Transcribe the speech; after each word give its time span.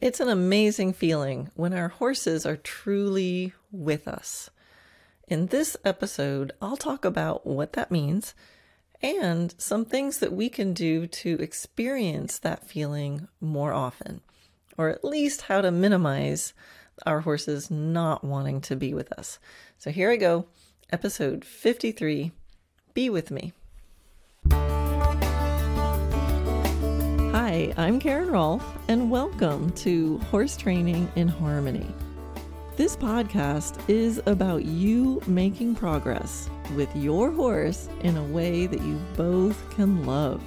It's 0.00 0.20
an 0.20 0.28
amazing 0.28 0.92
feeling 0.92 1.50
when 1.56 1.74
our 1.74 1.88
horses 1.88 2.46
are 2.46 2.56
truly 2.56 3.52
with 3.72 4.06
us. 4.06 4.48
In 5.26 5.46
this 5.46 5.76
episode, 5.84 6.52
I'll 6.62 6.76
talk 6.76 7.04
about 7.04 7.44
what 7.44 7.72
that 7.72 7.90
means 7.90 8.32
and 9.02 9.52
some 9.58 9.84
things 9.84 10.20
that 10.20 10.32
we 10.32 10.50
can 10.50 10.72
do 10.72 11.08
to 11.08 11.40
experience 11.40 12.38
that 12.38 12.64
feeling 12.64 13.26
more 13.40 13.72
often, 13.72 14.20
or 14.76 14.88
at 14.88 15.04
least 15.04 15.42
how 15.42 15.60
to 15.60 15.72
minimize 15.72 16.52
our 17.04 17.22
horses 17.22 17.68
not 17.68 18.22
wanting 18.22 18.60
to 18.60 18.76
be 18.76 18.94
with 18.94 19.10
us. 19.14 19.40
So 19.78 19.90
here 19.90 20.12
I 20.12 20.16
go, 20.16 20.46
episode 20.92 21.44
53 21.44 22.30
Be 22.94 23.10
With 23.10 23.32
Me. 23.32 23.52
Hi, 27.58 27.74
I'm 27.76 27.98
Karen 27.98 28.30
Rolfe, 28.30 28.78
and 28.86 29.10
welcome 29.10 29.70
to 29.70 30.18
Horse 30.30 30.56
Training 30.56 31.10
in 31.16 31.26
Harmony. 31.26 31.92
This 32.76 32.96
podcast 32.96 33.80
is 33.88 34.22
about 34.26 34.64
you 34.64 35.20
making 35.26 35.74
progress 35.74 36.48
with 36.76 36.88
your 36.94 37.32
horse 37.32 37.88
in 38.02 38.16
a 38.16 38.22
way 38.22 38.68
that 38.68 38.80
you 38.80 38.96
both 39.16 39.58
can 39.70 40.06
love. 40.06 40.40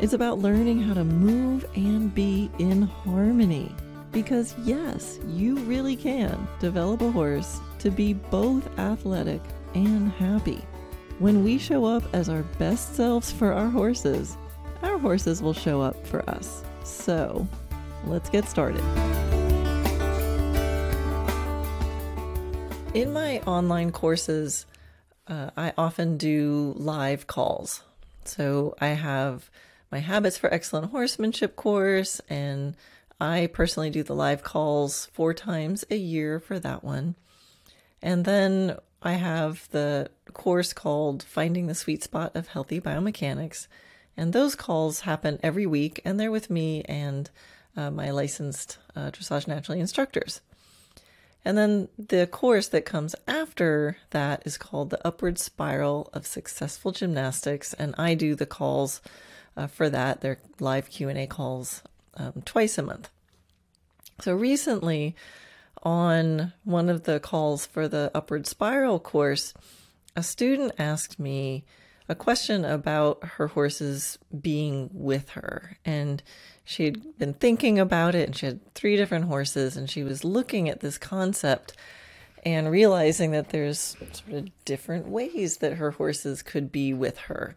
It's 0.00 0.12
about 0.12 0.40
learning 0.40 0.82
how 0.82 0.94
to 0.94 1.04
move 1.04 1.64
and 1.76 2.12
be 2.12 2.50
in 2.58 2.82
harmony. 2.82 3.72
Because, 4.10 4.56
yes, 4.64 5.20
you 5.28 5.56
really 5.58 5.94
can 5.94 6.48
develop 6.58 7.00
a 7.02 7.12
horse 7.12 7.60
to 7.78 7.92
be 7.92 8.12
both 8.12 8.76
athletic 8.76 9.40
and 9.74 10.10
happy. 10.10 10.64
When 11.20 11.44
we 11.44 11.58
show 11.58 11.84
up 11.84 12.02
as 12.12 12.28
our 12.28 12.42
best 12.58 12.96
selves 12.96 13.30
for 13.30 13.52
our 13.52 13.70
horses, 13.70 14.36
our 14.82 14.98
horses 14.98 15.42
will 15.42 15.54
show 15.54 15.80
up 15.80 16.06
for 16.06 16.28
us. 16.28 16.62
So, 16.84 17.46
let's 18.06 18.30
get 18.30 18.48
started. 18.48 18.84
In 22.92 23.12
my 23.12 23.38
online 23.46 23.92
courses, 23.92 24.66
uh, 25.28 25.50
I 25.56 25.72
often 25.78 26.16
do 26.16 26.74
live 26.76 27.26
calls. 27.28 27.82
So 28.24 28.74
I 28.80 28.88
have 28.88 29.48
my 29.92 30.00
Habits 30.00 30.36
for 30.36 30.52
Excellent 30.52 30.90
Horsemanship 30.90 31.56
course, 31.56 32.20
and 32.28 32.76
I 33.20 33.48
personally 33.52 33.90
do 33.90 34.02
the 34.02 34.14
live 34.14 34.42
calls 34.42 35.06
four 35.12 35.34
times 35.34 35.84
a 35.90 35.96
year 35.96 36.40
for 36.40 36.58
that 36.58 36.82
one. 36.82 37.14
And 38.02 38.24
then 38.24 38.76
I 39.02 39.12
have 39.12 39.68
the 39.70 40.10
course 40.32 40.72
called 40.72 41.22
Finding 41.22 41.66
the 41.66 41.74
Sweet 41.74 42.02
Spot 42.02 42.34
of 42.34 42.48
Healthy 42.48 42.80
Biomechanics. 42.80 43.68
And 44.16 44.32
those 44.32 44.54
calls 44.54 45.00
happen 45.00 45.38
every 45.42 45.66
week, 45.66 46.00
and 46.04 46.18
they're 46.18 46.30
with 46.30 46.50
me 46.50 46.82
and 46.82 47.30
uh, 47.76 47.90
my 47.90 48.10
licensed 48.10 48.78
uh, 48.94 49.10
Dressage 49.10 49.46
Naturally 49.46 49.80
instructors. 49.80 50.40
And 51.44 51.56
then 51.56 51.88
the 51.98 52.26
course 52.26 52.68
that 52.68 52.84
comes 52.84 53.14
after 53.26 53.96
that 54.10 54.42
is 54.44 54.58
called 54.58 54.90
the 54.90 55.06
Upward 55.06 55.38
Spiral 55.38 56.10
of 56.12 56.26
Successful 56.26 56.92
Gymnastics, 56.92 57.72
and 57.74 57.94
I 57.96 58.14
do 58.14 58.34
the 58.34 58.46
calls 58.46 59.00
uh, 59.56 59.66
for 59.66 59.88
that. 59.88 60.20
They're 60.20 60.38
live 60.58 60.90
Q 60.90 61.08
and 61.08 61.18
A 61.18 61.26
calls 61.26 61.82
um, 62.14 62.42
twice 62.44 62.76
a 62.76 62.82
month. 62.82 63.08
So 64.20 64.34
recently, 64.34 65.16
on 65.82 66.52
one 66.64 66.90
of 66.90 67.04
the 67.04 67.20
calls 67.20 67.64
for 67.64 67.88
the 67.88 68.10
Upward 68.14 68.46
Spiral 68.46 69.00
course, 69.00 69.54
a 70.14 70.22
student 70.22 70.72
asked 70.78 71.18
me 71.18 71.64
a 72.10 72.14
question 72.16 72.64
about 72.64 73.22
her 73.36 73.46
horses 73.46 74.18
being 74.40 74.90
with 74.92 75.30
her, 75.30 75.76
and 75.84 76.22
she 76.64 76.84
had 76.84 77.18
been 77.18 77.34
thinking 77.34 77.78
about 77.78 78.14
it 78.14 78.28
and 78.28 78.36
she 78.36 78.46
had 78.46 78.74
three 78.74 78.96
different 78.96 79.24
horses 79.24 79.76
and 79.76 79.90
she 79.90 80.04
was 80.04 80.22
looking 80.22 80.68
at 80.68 80.78
this 80.78 80.98
concept 80.98 81.76
and 82.44 82.70
realizing 82.70 83.32
that 83.32 83.48
there's 83.48 83.96
sort 84.12 84.36
of 84.36 84.64
different 84.64 85.08
ways 85.08 85.56
that 85.56 85.74
her 85.74 85.90
horses 85.90 86.42
could 86.42 86.70
be 86.70 86.94
with 86.94 87.18
her. 87.18 87.56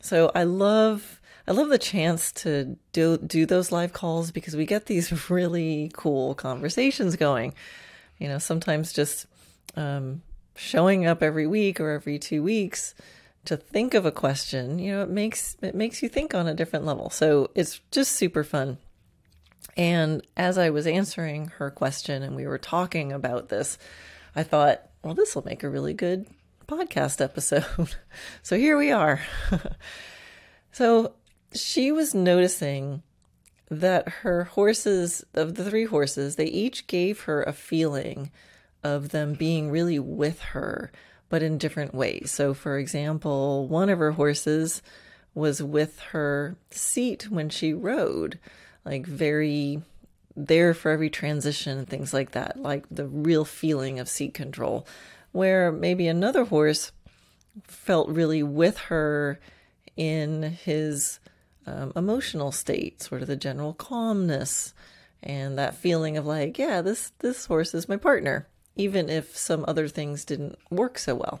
So 0.00 0.30
I 0.32 0.44
love 0.44 1.20
I 1.48 1.52
love 1.52 1.68
the 1.68 1.78
chance 1.78 2.30
to 2.32 2.76
do 2.92 3.18
do 3.18 3.46
those 3.46 3.72
live 3.72 3.92
calls 3.92 4.30
because 4.30 4.54
we 4.54 4.66
get 4.66 4.86
these 4.86 5.30
really 5.30 5.90
cool 5.94 6.34
conversations 6.34 7.16
going. 7.16 7.52
You 8.18 8.28
know, 8.28 8.38
sometimes 8.38 8.92
just 8.92 9.26
um, 9.74 10.22
showing 10.54 11.04
up 11.04 11.22
every 11.22 11.46
week 11.46 11.80
or 11.80 11.90
every 11.90 12.18
two 12.18 12.42
weeks 12.42 12.94
to 13.46 13.56
think 13.56 13.94
of 13.94 14.04
a 14.06 14.12
question, 14.12 14.78
you 14.78 14.92
know, 14.92 15.02
it 15.02 15.08
makes 15.08 15.56
it 15.62 15.74
makes 15.74 16.02
you 16.02 16.08
think 16.08 16.34
on 16.34 16.46
a 16.46 16.54
different 16.54 16.84
level. 16.84 17.10
So 17.10 17.50
it's 17.54 17.80
just 17.90 18.12
super 18.12 18.44
fun. 18.44 18.78
And 19.76 20.26
as 20.36 20.58
I 20.58 20.70
was 20.70 20.86
answering 20.86 21.48
her 21.58 21.70
question 21.70 22.22
and 22.22 22.34
we 22.34 22.46
were 22.46 22.58
talking 22.58 23.12
about 23.12 23.48
this, 23.48 23.78
I 24.34 24.42
thought, 24.42 24.88
well, 25.02 25.14
this 25.14 25.34
will 25.34 25.44
make 25.44 25.62
a 25.62 25.68
really 25.68 25.94
good 25.94 26.26
podcast 26.66 27.20
episode. 27.20 27.96
so 28.42 28.56
here 28.56 28.76
we 28.76 28.90
are. 28.90 29.20
so 30.72 31.14
she 31.54 31.92
was 31.92 32.14
noticing 32.14 33.02
that 33.70 34.08
her 34.08 34.44
horses, 34.44 35.24
of 35.34 35.56
the 35.56 35.68
three 35.68 35.84
horses, 35.84 36.36
they 36.36 36.46
each 36.46 36.86
gave 36.86 37.22
her 37.22 37.42
a 37.42 37.52
feeling 37.52 38.30
of 38.82 39.10
them 39.10 39.34
being 39.34 39.70
really 39.70 39.98
with 39.98 40.40
her 40.40 40.92
but 41.28 41.42
in 41.42 41.58
different 41.58 41.94
ways. 41.94 42.30
So, 42.30 42.54
for 42.54 42.78
example, 42.78 43.66
one 43.68 43.88
of 43.88 43.98
her 43.98 44.12
horses 44.12 44.82
was 45.34 45.62
with 45.62 46.00
her 46.12 46.56
seat 46.70 47.30
when 47.30 47.48
she 47.48 47.74
rode, 47.74 48.38
like 48.84 49.06
very 49.06 49.82
there 50.34 50.74
for 50.74 50.90
every 50.90 51.10
transition 51.10 51.78
and 51.78 51.88
things 51.88 52.12
like 52.12 52.32
that, 52.32 52.60
like 52.60 52.84
the 52.90 53.06
real 53.06 53.44
feeling 53.44 53.98
of 53.98 54.08
seat 54.08 54.34
control. 54.34 54.86
Where 55.32 55.70
maybe 55.70 56.08
another 56.08 56.44
horse 56.44 56.92
felt 57.64 58.08
really 58.08 58.42
with 58.42 58.78
her 58.78 59.38
in 59.96 60.42
his 60.42 61.20
um, 61.66 61.92
emotional 61.96 62.52
state, 62.52 63.02
sort 63.02 63.22
of 63.22 63.28
the 63.28 63.36
general 63.36 63.74
calmness 63.74 64.72
and 65.22 65.58
that 65.58 65.74
feeling 65.74 66.16
of 66.16 66.26
like, 66.26 66.58
yeah, 66.58 66.80
this 66.80 67.12
this 67.18 67.46
horse 67.46 67.74
is 67.74 67.88
my 67.88 67.96
partner 67.96 68.46
even 68.76 69.08
if 69.08 69.36
some 69.36 69.64
other 69.66 69.88
things 69.88 70.24
didn't 70.24 70.58
work 70.70 70.98
so 70.98 71.14
well. 71.14 71.40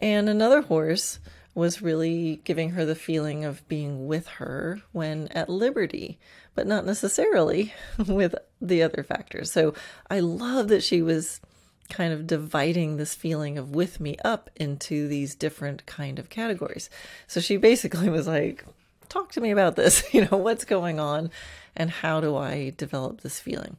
And 0.00 0.28
another 0.28 0.62
horse 0.62 1.18
was 1.54 1.82
really 1.82 2.40
giving 2.44 2.70
her 2.70 2.84
the 2.84 2.94
feeling 2.94 3.44
of 3.44 3.66
being 3.68 4.06
with 4.06 4.26
her 4.26 4.80
when 4.92 5.28
at 5.28 5.48
liberty, 5.48 6.18
but 6.54 6.66
not 6.66 6.86
necessarily 6.86 7.72
with 8.06 8.34
the 8.60 8.82
other 8.82 9.02
factors. 9.02 9.50
So 9.50 9.74
I 10.08 10.20
love 10.20 10.68
that 10.68 10.82
she 10.82 11.02
was 11.02 11.40
kind 11.88 12.12
of 12.12 12.26
dividing 12.26 12.96
this 12.96 13.14
feeling 13.14 13.58
of 13.58 13.74
with 13.74 14.00
me 14.00 14.16
up 14.24 14.48
into 14.56 15.08
these 15.08 15.34
different 15.34 15.84
kind 15.86 16.18
of 16.18 16.30
categories. 16.30 16.88
So 17.26 17.40
she 17.40 17.56
basically 17.56 18.08
was 18.08 18.26
like, 18.28 18.64
talk 19.08 19.32
to 19.32 19.40
me 19.40 19.50
about 19.50 19.76
this, 19.76 20.04
you 20.14 20.26
know, 20.26 20.36
what's 20.36 20.64
going 20.64 21.00
on 21.00 21.30
and 21.76 21.90
how 21.90 22.20
do 22.20 22.36
I 22.36 22.72
develop 22.76 23.20
this 23.20 23.40
feeling? 23.40 23.76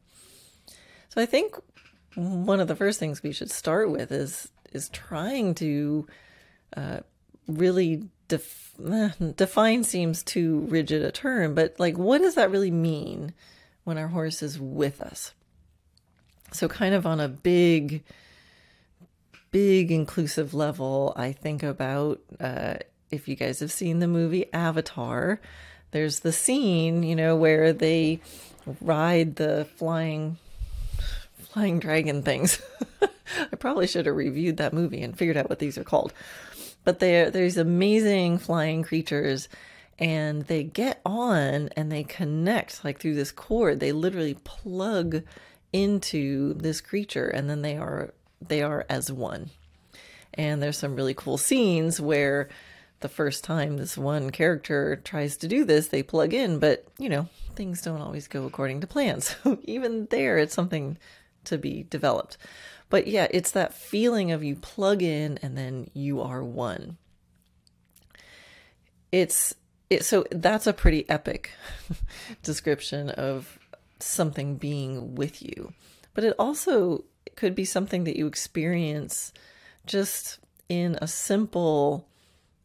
So 1.09 1.21
I 1.21 1.25
think 1.25 1.55
one 2.15 2.59
of 2.59 2.67
the 2.67 2.75
first 2.75 2.99
things 2.99 3.23
we 3.23 3.31
should 3.31 3.51
start 3.51 3.89
with 3.89 4.11
is 4.11 4.49
is 4.71 4.89
trying 4.89 5.53
to 5.55 6.07
uh, 6.75 6.99
really 7.47 8.03
def- 8.27 8.73
define 9.35 9.83
seems 9.83 10.23
too 10.23 10.61
rigid 10.69 11.03
a 11.03 11.11
term, 11.11 11.53
but 11.53 11.79
like 11.79 11.97
what 11.97 12.19
does 12.19 12.35
that 12.35 12.51
really 12.51 12.71
mean 12.71 13.33
when 13.83 13.97
our 13.97 14.07
horse 14.07 14.41
is 14.41 14.59
with 14.59 15.01
us? 15.01 15.33
So 16.53 16.67
kind 16.67 16.93
of 16.93 17.05
on 17.05 17.19
a 17.19 17.27
big 17.27 18.03
big 19.51 19.91
inclusive 19.91 20.53
level, 20.53 21.13
I 21.17 21.33
think 21.33 21.61
about 21.61 22.21
uh, 22.39 22.75
if 23.09 23.27
you 23.27 23.35
guys 23.35 23.59
have 23.59 23.71
seen 23.71 23.99
the 23.99 24.07
movie 24.07 24.51
Avatar, 24.53 25.41
there's 25.91 26.21
the 26.21 26.31
scene, 26.31 27.03
you 27.03 27.15
know, 27.15 27.35
where 27.35 27.73
they 27.73 28.21
ride 28.79 29.35
the 29.35 29.67
flying 29.75 30.37
flying 31.41 31.79
dragon 31.79 32.23
things. 32.23 32.61
I 33.51 33.55
probably 33.55 33.87
should 33.87 34.05
have 34.05 34.15
reviewed 34.15 34.57
that 34.57 34.73
movie 34.73 35.01
and 35.01 35.17
figured 35.17 35.37
out 35.37 35.49
what 35.49 35.59
these 35.59 35.77
are 35.77 35.83
called. 35.83 36.13
But 36.83 36.99
they're 36.99 37.29
there's 37.29 37.57
amazing 37.57 38.39
flying 38.39 38.83
creatures 38.83 39.47
and 39.99 40.43
they 40.43 40.63
get 40.63 40.99
on 41.05 41.69
and 41.75 41.91
they 41.91 42.03
connect 42.03 42.83
like 42.83 42.99
through 42.99 43.15
this 43.15 43.31
cord. 43.31 43.79
They 43.79 43.91
literally 43.91 44.33
plug 44.43 45.23
into 45.71 46.53
this 46.55 46.81
creature 46.81 47.27
and 47.27 47.49
then 47.49 47.61
they 47.61 47.77
are 47.77 48.13
they 48.45 48.61
are 48.63 48.85
as 48.89 49.11
one. 49.11 49.51
And 50.33 50.61
there's 50.61 50.77
some 50.77 50.95
really 50.95 51.13
cool 51.13 51.37
scenes 51.37 52.01
where 52.01 52.49
the 53.01 53.09
first 53.09 53.43
time 53.43 53.77
this 53.77 53.97
one 53.97 54.29
character 54.29 55.01
tries 55.03 55.37
to 55.37 55.47
do 55.47 55.65
this, 55.65 55.89
they 55.89 56.03
plug 56.03 56.33
in, 56.33 56.59
but 56.59 56.85
you 56.97 57.09
know, 57.09 57.27
things 57.55 57.81
don't 57.81 58.01
always 58.01 58.27
go 58.27 58.45
according 58.45 58.81
to 58.81 58.87
plan. 58.87 59.21
So 59.43 59.59
even 59.63 60.07
there, 60.09 60.37
it's 60.37 60.53
something 60.53 60.97
to 61.45 61.57
be 61.57 61.85
developed. 61.89 62.37
But 62.89 63.07
yeah, 63.07 63.27
it's 63.31 63.51
that 63.51 63.73
feeling 63.73 64.31
of 64.31 64.43
you 64.43 64.55
plug 64.55 65.01
in 65.01 65.39
and 65.41 65.57
then 65.57 65.89
you 65.93 66.21
are 66.21 66.43
one. 66.43 66.97
It's 69.11 69.55
it 69.89 70.05
so 70.05 70.25
that's 70.31 70.67
a 70.67 70.73
pretty 70.73 71.09
epic 71.09 71.51
description 72.43 73.09
of 73.09 73.59
something 73.99 74.55
being 74.55 75.15
with 75.15 75.41
you, 75.41 75.73
but 76.13 76.23
it 76.23 76.35
also 76.39 77.05
could 77.35 77.55
be 77.55 77.65
something 77.65 78.03
that 78.05 78.17
you 78.17 78.27
experience 78.27 79.33
just 79.85 80.39
in 80.69 80.97
a 81.01 81.07
simple, 81.07 82.07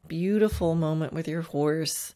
beautiful 0.07 0.75
moment 0.75 1.13
with 1.13 1.27
your 1.29 1.43
horse, 1.43 2.15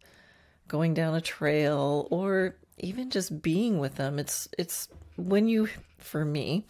going 0.69 0.95
down 0.95 1.15
a 1.15 1.21
trail, 1.21 2.07
or 2.11 2.57
even 2.81 3.11
just 3.11 3.43
being 3.43 3.79
with 3.79 3.97
them. 3.97 4.19
It's 4.19 4.49
it's 4.59 4.89
when 5.17 5.49
you 5.49 5.69
for 5.99 6.25
me, 6.25 6.65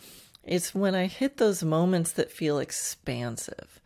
it's 0.45 0.75
when 0.75 0.95
I 0.95 1.07
hit 1.07 1.37
those 1.37 1.62
moments 1.62 2.12
that 2.12 2.33
feel 2.33 2.59
expansive. 2.59 3.81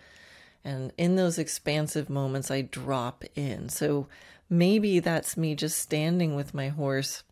And 0.65 0.93
in 0.97 1.17
those 1.17 1.39
expansive 1.39 2.09
moments, 2.09 2.51
I 2.51 2.63
drop 2.63 3.25
in. 3.35 3.69
So 3.69 4.09
maybe 4.49 4.99
that's 4.99 5.37
me 5.37 5.55
just 5.55 5.79
standing 5.79 6.35
with 6.35 6.55
my 6.55 6.69
horse 6.69 7.23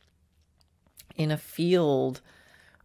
in 1.16 1.30
a 1.30 1.38
field, 1.38 2.20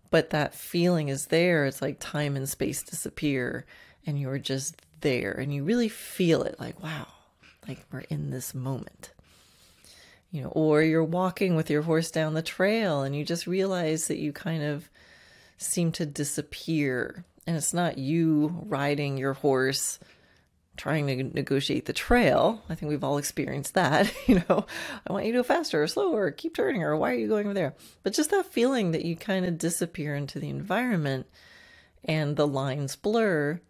but 0.09 0.29
that 0.29 0.53
feeling 0.53 1.09
is 1.09 1.27
there. 1.27 1.65
It's 1.65 1.81
like 1.81 1.97
time 1.99 2.35
and 2.35 2.47
space 2.47 2.81
disappear, 2.81 3.65
and 4.05 4.19
you're 4.19 4.39
just 4.39 4.81
there, 5.01 5.31
and 5.31 5.53
you 5.53 5.63
really 5.63 5.89
feel 5.89 6.43
it 6.43 6.59
like, 6.59 6.81
wow, 6.81 7.07
like 7.67 7.85
we're 7.91 7.99
in 8.09 8.29
this 8.29 8.53
moment. 8.53 9.11
You 10.31 10.43
know, 10.43 10.49
or 10.49 10.81
you're 10.81 11.03
walking 11.03 11.55
with 11.55 11.69
your 11.69 11.81
horse 11.83 12.11
down 12.11 12.33
the 12.33 12.41
trail 12.41 13.01
and 13.01 13.15
you 13.15 13.23
just 13.23 13.47
realize 13.47 14.07
that 14.07 14.17
you 14.17 14.33
kind 14.33 14.61
of 14.61 14.89
seem 15.57 15.91
to 15.93 16.05
disappear. 16.05 17.25
And 17.45 17.55
it's 17.55 17.73
not 17.73 17.97
you 17.97 18.53
riding 18.65 19.17
your 19.17 19.33
horse 19.33 19.99
trying 20.77 21.07
to 21.07 21.23
negotiate 21.23 21.85
the 21.85 21.93
trail. 21.93 22.63
I 22.69 22.75
think 22.75 22.89
we've 22.89 23.03
all 23.03 23.17
experienced 23.17 23.73
that. 23.73 24.13
You 24.27 24.43
know, 24.49 24.65
I 25.07 25.13
want 25.13 25.25
you 25.25 25.31
to 25.31 25.39
go 25.39 25.43
faster 25.43 25.81
or 25.81 25.87
slower, 25.87 26.25
or 26.25 26.31
keep 26.31 26.55
turning, 26.55 26.83
or 26.83 26.95
why 26.97 27.11
are 27.11 27.17
you 27.17 27.29
going 27.29 27.45
over 27.45 27.53
there? 27.53 27.73
But 28.03 28.13
just 28.13 28.29
that 28.31 28.45
feeling 28.45 28.91
that 28.91 29.05
you 29.05 29.15
kind 29.15 29.45
of 29.45 29.57
disappear 29.57 30.15
into 30.15 30.37
the 30.37 30.49
environment 30.49 31.27
and 32.03 32.35
the 32.35 32.45
lines 32.45 32.97
blur 32.97 33.61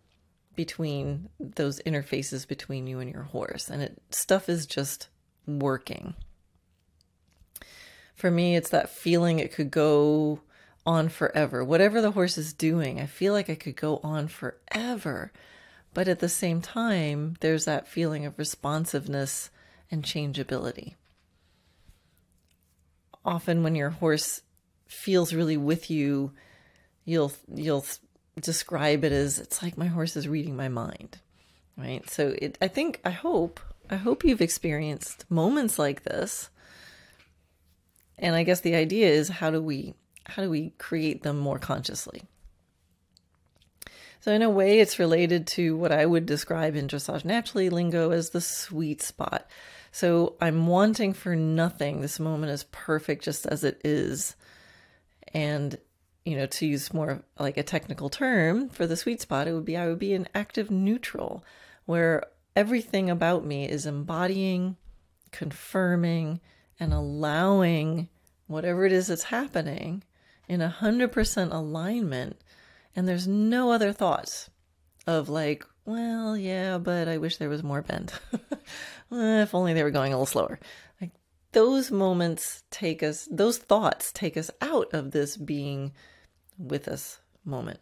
between 0.55 1.29
those 1.39 1.79
interfaces 1.85 2.47
between 2.47 2.87
you 2.87 2.99
and 2.99 3.11
your 3.11 3.23
horse. 3.23 3.69
And 3.69 3.83
it 3.83 4.01
stuff 4.09 4.49
is 4.49 4.65
just 4.65 5.09
working. 5.45 6.15
For 8.17 8.29
me, 8.29 8.57
it's 8.57 8.69
that 8.71 8.89
feeling 8.89 9.39
it 9.39 9.53
could 9.53 9.71
go 9.71 10.41
on 10.85 11.07
forever. 11.07 11.63
Whatever 11.63 12.01
the 12.01 12.11
horse 12.11 12.37
is 12.37 12.51
doing, 12.51 12.99
I 12.99 13.05
feel 13.05 13.31
like 13.31 13.49
I 13.49 13.55
could 13.55 13.77
go 13.77 14.01
on 14.03 14.27
forever 14.27 15.31
but 15.97 16.07
at 16.07 16.19
the 16.19 16.29
same 16.29 16.61
time, 16.61 17.37
there's 17.39 17.65
that 17.65 17.87
feeling 17.87 18.27
of 18.27 18.37
responsiveness 18.37 19.49
and 19.89 20.05
changeability. 20.05 20.95
Often 23.25 23.63
when 23.63 23.73
your 23.73 23.89
horse 23.89 24.43
feels 24.87 25.33
really 25.33 25.57
with 25.57 25.89
you, 25.89 26.33
you'll 27.03 27.33
you'll 27.51 27.83
describe 28.39 29.03
it 29.05 29.11
as 29.11 29.39
it's 29.39 29.63
like 29.63 29.75
my 29.75 29.87
horse 29.87 30.15
is 30.15 30.27
reading 30.27 30.55
my 30.55 30.67
mind. 30.67 31.17
Right? 31.75 32.07
So 32.11 32.35
it 32.39 32.59
I 32.61 32.67
think 32.67 33.01
I 33.03 33.09
hope 33.09 33.59
I 33.89 33.95
hope 33.95 34.23
you've 34.23 34.39
experienced 34.39 35.25
moments 35.31 35.79
like 35.79 36.03
this. 36.03 36.51
And 38.19 38.35
I 38.35 38.43
guess 38.43 38.61
the 38.61 38.75
idea 38.75 39.09
is 39.09 39.29
how 39.29 39.51
do 39.51 39.61
we 39.61 39.93
how 40.25 40.43
do 40.43 40.49
we 40.49 40.71
create 40.77 41.23
them 41.23 41.37
more 41.37 41.59
consciously? 41.59 42.23
So, 44.19 44.33
in 44.33 44.41
a 44.41 44.49
way, 44.49 44.79
it's 44.79 44.99
related 44.99 45.47
to 45.47 45.77
what 45.77 45.91
I 45.91 46.05
would 46.05 46.25
describe 46.25 46.75
in 46.75 46.87
dressage 46.87 47.23
naturally 47.23 47.69
lingo 47.69 48.11
as 48.11 48.31
the 48.31 48.41
sweet 48.41 49.01
spot. 49.01 49.49
So, 49.91 50.35
I'm 50.41 50.67
wanting 50.67 51.13
for 51.13 51.35
nothing. 51.35 52.01
This 52.01 52.19
moment 52.19 52.51
is 52.51 52.65
perfect 52.71 53.23
just 53.23 53.45
as 53.45 53.63
it 53.63 53.79
is. 53.85 54.35
And, 55.33 55.77
you 56.25 56.35
know, 56.35 56.45
to 56.47 56.65
use 56.65 56.93
more 56.93 57.23
like 57.39 57.57
a 57.57 57.63
technical 57.63 58.09
term 58.09 58.67
for 58.69 58.85
the 58.85 58.97
sweet 58.97 59.21
spot, 59.21 59.47
it 59.47 59.53
would 59.53 59.65
be 59.65 59.77
I 59.77 59.87
would 59.87 59.99
be 59.99 60.13
an 60.13 60.27
active 60.35 60.69
neutral 60.69 61.45
where 61.85 62.23
everything 62.55 63.09
about 63.09 63.45
me 63.45 63.69
is 63.69 63.85
embodying, 63.85 64.75
confirming, 65.31 66.41
and 66.79 66.93
allowing 66.93 68.09
whatever 68.47 68.85
it 68.85 68.91
is 68.91 69.07
that's 69.07 69.23
happening 69.23 70.03
in 70.47 70.61
100% 70.61 71.53
alignment 71.53 72.37
and 72.97 73.07
there's 73.07 73.27
no 73.27 73.71
other 73.71 73.93
thoughts 73.93 74.49
of 75.05 75.29
like, 75.29 75.63
well, 75.85 76.35
yeah, 76.35 76.79
but 76.79 77.07
I 77.07 77.19
wish 77.19 77.37
there 77.37 77.47
was 77.47 77.63
more 77.63 77.81
bend. 77.81 78.13
Eh, 79.09 79.41
if 79.41 79.55
only 79.55 79.73
they 79.73 79.83
were 79.83 79.89
going 79.89 80.11
a 80.11 80.17
little 80.17 80.25
slower. 80.25 80.59
Like 80.99 81.11
those 81.53 81.91
moments 81.91 82.63
take 82.69 83.01
us, 83.01 83.25
those 83.31 83.57
thoughts 83.57 84.11
take 84.11 84.35
us 84.35 84.51
out 84.59 84.93
of 84.93 85.11
this 85.11 85.37
being 85.37 85.93
with 86.57 86.89
us 86.89 87.21
moment. 87.45 87.79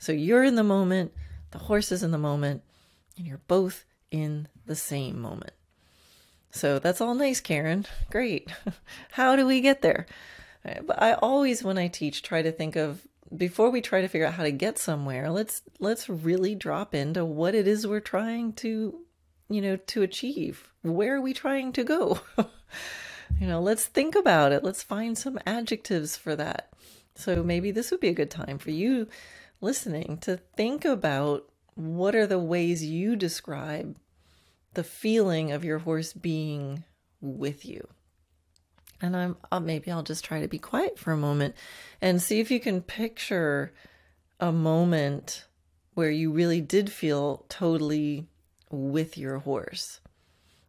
So 0.00 0.10
you're 0.10 0.42
in 0.42 0.56
the 0.56 0.64
moment, 0.64 1.12
the 1.52 1.58
horse 1.58 1.92
is 1.92 2.02
in 2.02 2.10
the 2.10 2.18
moment, 2.18 2.64
and 3.16 3.28
you're 3.28 3.42
both 3.46 3.84
in 4.10 4.48
the 4.66 4.74
same 4.74 5.20
moment. 5.20 5.52
So 6.50 6.78
that's 6.78 7.00
all 7.00 7.14
nice, 7.14 7.40
Karen. 7.40 7.86
Great. 8.10 8.50
How 9.12 9.36
do 9.36 9.46
we 9.46 9.60
get 9.60 9.82
there? 9.82 10.06
Uh, 10.66 10.80
but 10.82 11.00
I 11.00 11.14
always, 11.14 11.62
when 11.62 11.78
I 11.78 11.88
teach, 11.88 12.22
try 12.22 12.42
to 12.42 12.52
think 12.52 12.76
of 12.76 13.06
before 13.36 13.70
we 13.70 13.80
try 13.80 14.00
to 14.00 14.08
figure 14.08 14.26
out 14.26 14.34
how 14.34 14.44
to 14.44 14.52
get 14.52 14.78
somewhere, 14.78 15.30
let's 15.30 15.62
let's 15.80 16.08
really 16.08 16.54
drop 16.54 16.94
into 16.94 17.24
what 17.24 17.54
it 17.54 17.66
is 17.66 17.86
we're 17.86 18.00
trying 18.00 18.52
to, 18.54 19.00
you 19.48 19.60
know, 19.60 19.76
to 19.76 20.02
achieve. 20.02 20.70
Where 20.82 21.16
are 21.16 21.20
we 21.20 21.32
trying 21.32 21.72
to 21.72 21.84
go? 21.84 22.20
you 23.40 23.46
know, 23.46 23.60
let's 23.60 23.84
think 23.84 24.14
about 24.14 24.52
it. 24.52 24.62
Let's 24.62 24.82
find 24.82 25.18
some 25.18 25.38
adjectives 25.46 26.16
for 26.16 26.36
that. 26.36 26.72
So 27.16 27.42
maybe 27.42 27.70
this 27.70 27.90
would 27.90 28.00
be 28.00 28.08
a 28.08 28.14
good 28.14 28.30
time 28.30 28.58
for 28.58 28.70
you 28.70 29.08
listening 29.60 30.18
to 30.18 30.36
think 30.36 30.84
about 30.84 31.48
what 31.74 32.14
are 32.14 32.26
the 32.26 32.38
ways 32.38 32.84
you 32.84 33.16
describe 33.16 33.96
the 34.76 34.84
feeling 34.84 35.50
of 35.52 35.64
your 35.64 35.78
horse 35.78 36.12
being 36.12 36.84
with 37.20 37.64
you. 37.64 37.88
And 39.00 39.16
I'm 39.16 39.36
I'll, 39.50 39.60
maybe 39.60 39.90
I'll 39.90 40.02
just 40.02 40.24
try 40.24 40.40
to 40.40 40.48
be 40.48 40.58
quiet 40.58 40.98
for 40.98 41.12
a 41.12 41.18
moment 41.18 41.54
and 42.00 42.22
see 42.22 42.40
if 42.40 42.50
you 42.50 42.60
can 42.60 42.82
picture 42.82 43.72
a 44.38 44.52
moment 44.52 45.46
where 45.94 46.10
you 46.10 46.30
really 46.30 46.60
did 46.60 46.92
feel 46.92 47.46
totally 47.48 48.28
with 48.70 49.16
your 49.18 49.38
horse. 49.38 50.00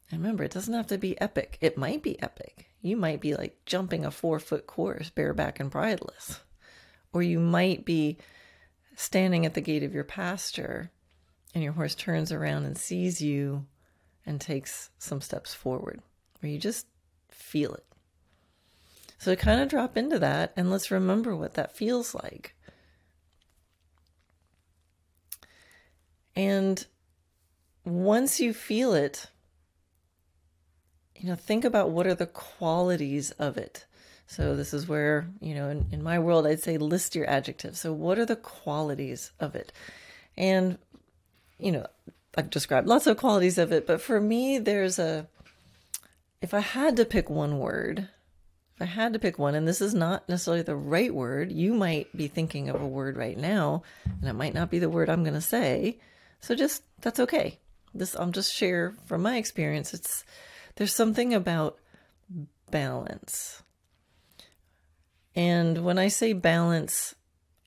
And 0.10 0.21
remember, 0.21 0.45
it 0.45 0.51
doesn't 0.51 0.74
have 0.74 0.88
to 0.88 0.98
be 0.98 1.19
epic. 1.19 1.57
It 1.60 1.77
might 1.77 2.01
be 2.01 2.21
epic. 2.21 2.69
You 2.81 2.95
might 2.95 3.19
be 3.19 3.36
like 3.36 3.57
jumping 3.65 4.06
a 4.06 4.12
four 4.12 4.39
foot 4.39 4.68
course 4.68 5.10
bareback 5.10 5.60
and 5.60 5.69
bridleless. 5.69 6.39
Or 7.12 7.21
you 7.21 7.39
might 7.39 7.84
be 7.84 8.17
standing 8.96 9.46
at 9.46 9.53
the 9.53 9.62
gate 9.62 9.84
of 9.84 9.93
your 9.93 10.05
pasture 10.05 10.91
and 11.53 11.63
your 11.63 11.74
horse 11.74 11.96
turns 11.96 12.31
around 12.31 12.65
and 12.65 12.77
sees 12.77 13.22
you 13.22 13.65
and 14.27 14.39
takes 14.39 14.91
some 15.00 15.22
steps 15.22 15.55
forward, 15.55 16.01
where 16.39 16.51
you 16.51 16.60
just 16.60 16.86
feel 17.29 17.74
it. 17.74 17.86
So 19.17 19.36
kind 19.36 19.62
of 19.62 19.69
drop 19.69 19.98
into 19.98 20.19
that 20.19 20.53
and 20.55 20.69
let's 20.69 20.91
remember 20.91 21.36
what 21.36 21.55
that 21.55 21.75
feels 21.75 22.13
like. 22.13 22.53
And 26.36 26.86
once 27.84 28.39
you 28.39 28.53
feel 28.53 28.93
it, 28.93 29.27
you 31.15 31.27
know, 31.27 31.36
think 31.36 31.65
about 31.65 31.89
what 31.89 32.05
are 32.05 32.13
the 32.13 32.27
qualities 32.27 33.31
of 33.31 33.57
it. 33.57 33.86
So 34.27 34.55
this 34.55 34.74
is 34.74 34.88
where, 34.88 35.29
you 35.39 35.55
know, 35.55 35.69
in, 35.69 35.88
in 35.91 36.03
my 36.03 36.19
world, 36.19 36.46
I'd 36.46 36.62
say 36.62 36.77
list 36.77 37.15
your 37.15 37.27
adjectives. 37.27 37.79
So 37.79 37.93
what 37.93 38.19
are 38.19 38.25
the 38.25 38.36
qualities 38.36 39.31
of 39.39 39.55
it? 39.55 39.72
And, 40.38 40.77
you 41.57 41.72
know, 41.72 41.88
I've 42.38 42.51
described 42.51 42.88
lots 42.88 43.08
of 43.08 43.17
qualities 43.17 43.58
of 43.58 43.72
it, 43.72 43.88
but 43.88 44.00
for 44.00 44.22
me, 44.22 44.60
there's 44.60 45.00
a, 45.00 45.27
if 46.39 46.53
I 46.53 46.60
had 46.60 46.96
to 46.98 47.06
pick 47.06 47.32
one 47.32 47.58
word, 47.58 48.10
if 48.75 48.82
I 48.84 48.86
had 48.86 49.13
to 49.13 49.20
pick 49.20 49.39
one, 49.39 49.56
and 49.56 49.67
this 49.67 49.82
is 49.82 49.96
not 49.96 50.29
necessarily 50.29 50.62
the 50.62 50.75
right 50.75 51.12
word, 51.12 51.51
you 51.51 51.74
might 51.74 52.15
be 52.15 52.27
thinking 52.27 52.70
of 52.70 52.79
a 52.79 52.88
word 52.88 53.17
right 53.17 53.36
now, 53.38 53.82
and 54.06 54.29
it 54.29 54.34
might 54.34 54.53
not 54.53 54.70
be 54.70 54.77
the 54.77 54.89
word 54.89 55.10
I'm 55.10 55.24
going 55.24 55.34
to 55.34 55.41
say. 55.41 55.98
So 56.39 56.53
just 56.53 56.84
that's 57.01 57.20
okay. 57.20 57.58
This 57.96 58.15
I'll 58.15 58.29
just 58.29 58.53
share 58.53 58.94
from 59.08 59.24
my 59.24 59.38
experience. 59.38 59.96
It's 59.96 60.24
there's 60.75 60.94
something 60.94 61.34
about 61.34 61.79
balance. 62.70 63.63
And 65.36 65.84
when 65.84 65.98
I 65.98 66.08
say 66.08 66.34
balance, 66.34 67.15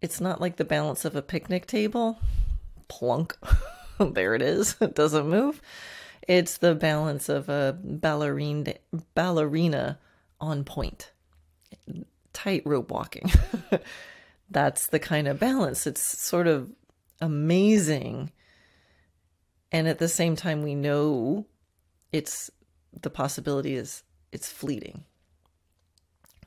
it's 0.01 0.21
not 0.21 0.41
like 0.41 0.57
the 0.57 0.65
balance 0.65 1.05
of 1.05 1.17
a 1.17 1.23
picnic 1.23 1.67
table. 1.67 2.21
Plunk. 2.87 3.37
there 4.15 4.35
it 4.35 4.43
is. 4.43 4.77
It 4.83 4.95
doesn't 4.95 5.29
move. 5.29 5.61
It's 6.29 6.59
the 6.59 6.75
balance 6.75 7.29
of 7.29 7.49
a 7.49 7.79
ballerina 7.83 8.75
ballerina 9.15 9.99
on 10.41 10.65
point, 10.65 11.13
tightrope 12.33 12.91
walking. 12.91 13.31
That's 14.51 14.89
the 14.89 14.99
kind 14.99 15.29
of 15.29 15.39
balance. 15.41 15.87
It's 15.87 16.03
sort 16.03 16.47
of 16.47 16.71
amazing. 17.21 18.33
And 19.73 19.89
at 19.89 19.99
the 19.99 20.09
same 20.09 20.37
time, 20.37 20.63
we 20.63 20.75
know 20.75 21.47
it's 22.13 22.51
the 23.01 23.11
possibility 23.11 23.75
is 23.77 24.03
it's 24.33 24.51
fleeting. 24.51 25.05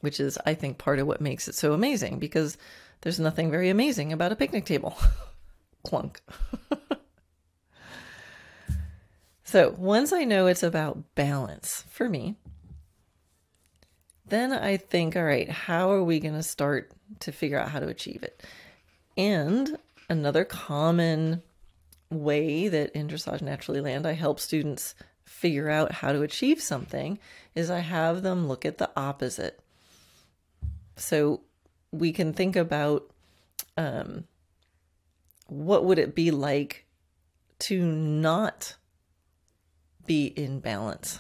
which 0.02 0.20
is, 0.20 0.38
I 0.46 0.54
think, 0.54 0.78
part 0.78 1.00
of 1.00 1.08
what 1.08 1.22
makes 1.22 1.48
it 1.48 1.56
so 1.56 1.74
amazing 1.74 2.20
because 2.20 2.58
there's 3.02 3.20
nothing 3.20 3.50
very 3.52 3.70
amazing 3.70 4.12
about 4.14 4.32
a 4.32 4.36
picnic 4.36 4.66
table. 4.66 4.98
Clunk. 5.86 6.22
So 9.54 9.76
once 9.78 10.12
I 10.12 10.24
know 10.24 10.48
it's 10.48 10.64
about 10.64 11.14
balance 11.14 11.84
for 11.92 12.10
me, 12.10 12.38
then 14.26 14.52
I 14.52 14.78
think, 14.78 15.16
all 15.16 15.24
right, 15.24 15.48
how 15.48 15.92
are 15.92 16.04
we 16.04 16.20
going 16.20 16.34
to 16.34 16.42
start 16.42 16.92
to 17.20 17.32
figure 17.32 17.60
out 17.60 17.70
how 17.70 17.80
to 17.80 17.88
achieve 17.88 18.24
it? 18.24 18.42
And 19.16 19.78
another 20.10 20.44
common 20.44 21.44
way 22.10 22.68
that 22.68 22.94
in 22.94 23.08
Dressage 23.08 23.44
Naturally 23.44 23.80
Land 23.80 24.08
I 24.08 24.14
help 24.14 24.40
students 24.40 24.96
figure 25.24 25.70
out 25.70 25.92
how 25.92 26.14
to 26.14 26.24
achieve 26.24 26.60
something 26.60 27.20
is 27.54 27.70
I 27.70 27.82
have 27.82 28.24
them 28.24 28.48
look 28.48 28.66
at 28.66 28.80
the 28.80 28.90
opposite. 28.98 29.60
So 30.96 31.42
we 31.92 32.12
can 32.12 32.34
think 32.34 32.56
about 32.56 33.08
um, 33.78 34.24
what 35.46 35.86
would 35.86 36.00
it 36.00 36.16
be 36.16 36.32
like 36.32 36.88
to 37.60 37.86
not 37.86 38.78
be 40.06 40.28
in 40.28 40.60
balance. 40.60 41.20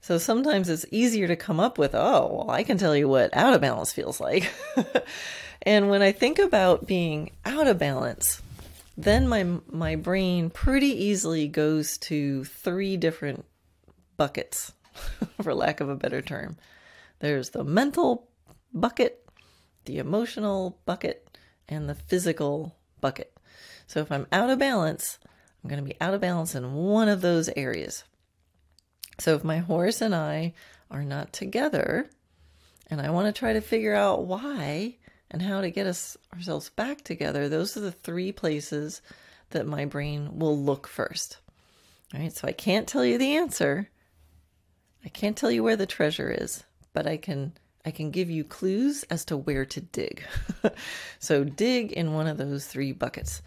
So 0.00 0.18
sometimes 0.18 0.68
it's 0.68 0.86
easier 0.92 1.26
to 1.26 1.34
come 1.34 1.58
up 1.58 1.78
with, 1.78 1.94
oh, 1.94 2.30
well, 2.32 2.50
I 2.50 2.62
can 2.62 2.78
tell 2.78 2.94
you 2.94 3.08
what 3.08 3.36
out 3.36 3.54
of 3.54 3.60
balance 3.60 3.92
feels 3.92 4.20
like. 4.20 4.52
and 5.62 5.90
when 5.90 6.00
I 6.00 6.12
think 6.12 6.38
about 6.38 6.86
being 6.86 7.32
out 7.44 7.66
of 7.66 7.78
balance, 7.78 8.40
then 8.96 9.26
my 9.26 9.44
my 9.70 9.96
brain 9.96 10.48
pretty 10.50 11.06
easily 11.06 11.48
goes 11.48 11.98
to 11.98 12.44
three 12.44 12.96
different 12.96 13.44
buckets, 14.16 14.72
for 15.42 15.54
lack 15.54 15.80
of 15.80 15.88
a 15.88 15.96
better 15.96 16.22
term. 16.22 16.56
There's 17.18 17.50
the 17.50 17.64
mental 17.64 18.28
bucket, 18.72 19.28
the 19.86 19.98
emotional 19.98 20.78
bucket, 20.86 21.36
and 21.68 21.88
the 21.88 21.94
physical 21.94 22.76
bucket. 23.00 23.36
So 23.86 24.00
if 24.00 24.12
I'm 24.12 24.26
out 24.32 24.50
of 24.50 24.58
balance, 24.58 25.18
I'm 25.66 25.70
going 25.70 25.84
to 25.84 25.94
be 25.94 26.00
out 26.00 26.14
of 26.14 26.20
balance 26.20 26.54
in 26.54 26.74
one 26.74 27.08
of 27.08 27.22
those 27.22 27.50
areas. 27.56 28.04
So 29.18 29.34
if 29.34 29.42
my 29.42 29.58
horse 29.58 30.00
and 30.00 30.14
I 30.14 30.54
are 30.92 31.02
not 31.02 31.32
together, 31.32 32.08
and 32.88 33.00
I 33.00 33.10
want 33.10 33.26
to 33.26 33.36
try 33.36 33.52
to 33.52 33.60
figure 33.60 33.92
out 33.92 34.26
why, 34.26 34.94
and 35.28 35.42
how 35.42 35.62
to 35.62 35.72
get 35.72 35.88
us 35.88 36.16
ourselves 36.32 36.68
back 36.68 37.02
together, 37.02 37.48
those 37.48 37.76
are 37.76 37.80
the 37.80 37.90
three 37.90 38.30
places 38.30 39.02
that 39.50 39.66
my 39.66 39.86
brain 39.86 40.38
will 40.38 40.56
look 40.56 40.86
first. 40.86 41.38
All 42.14 42.20
right, 42.20 42.32
so 42.32 42.46
I 42.46 42.52
can't 42.52 42.86
tell 42.86 43.04
you 43.04 43.18
the 43.18 43.34
answer. 43.34 43.90
I 45.04 45.08
can't 45.08 45.36
tell 45.36 45.50
you 45.50 45.64
where 45.64 45.74
the 45.74 45.84
treasure 45.84 46.30
is, 46.30 46.62
but 46.92 47.08
I 47.08 47.16
can 47.16 47.54
I 47.84 47.90
can 47.90 48.12
give 48.12 48.30
you 48.30 48.44
clues 48.44 49.02
as 49.10 49.24
to 49.24 49.36
where 49.36 49.64
to 49.64 49.80
dig. 49.80 50.22
so 51.18 51.42
dig 51.42 51.90
in 51.90 52.14
one 52.14 52.28
of 52.28 52.36
those 52.36 52.66
three 52.66 52.92
buckets. 52.92 53.42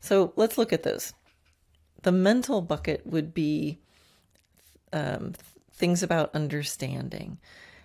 So 0.00 0.32
let's 0.34 0.58
look 0.58 0.72
at 0.72 0.82
those. 0.82 1.12
The 2.02 2.12
mental 2.12 2.62
bucket 2.62 3.06
would 3.06 3.34
be 3.34 3.78
um, 4.92 5.34
things 5.72 6.02
about 6.02 6.34
understanding. 6.34 7.38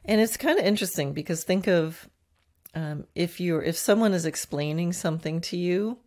And 0.03 0.21
it's 0.21 0.37
kind 0.37 0.59
of 0.59 0.65
interesting 0.65 1.13
because 1.13 1.43
think 1.43 1.67
of 1.67 2.07
um, 2.75 3.05
if 3.15 3.39
you're 3.39 3.63
if 3.63 3.77
someone 3.77 4.13
is 4.13 4.25
explaining 4.25 4.93
something 4.93 5.41
to 5.41 5.57
you 5.57 5.97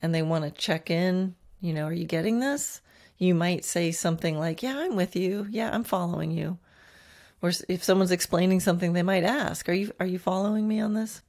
and 0.00 0.14
they 0.14 0.22
want 0.22 0.44
to 0.44 0.50
check 0.50 0.90
in, 0.90 1.34
you 1.60 1.72
know, 1.72 1.84
are 1.84 1.92
you 1.92 2.06
getting 2.06 2.40
this? 2.40 2.80
You 3.18 3.34
might 3.34 3.64
say 3.64 3.92
something 3.92 4.38
like, 4.38 4.62
"Yeah, 4.62 4.76
I'm 4.78 4.96
with 4.96 5.14
you. 5.14 5.46
Yeah, 5.50 5.70
I'm 5.72 5.84
following 5.84 6.32
you." 6.32 6.58
Or 7.40 7.52
if 7.68 7.84
someone's 7.84 8.10
explaining 8.10 8.60
something, 8.60 8.94
they 8.94 9.02
might 9.02 9.22
ask, 9.22 9.68
"Are 9.68 9.74
you 9.74 9.92
are 10.00 10.06
you 10.06 10.18
following 10.18 10.66
me 10.66 10.80
on 10.80 10.94
this?" 10.94 11.22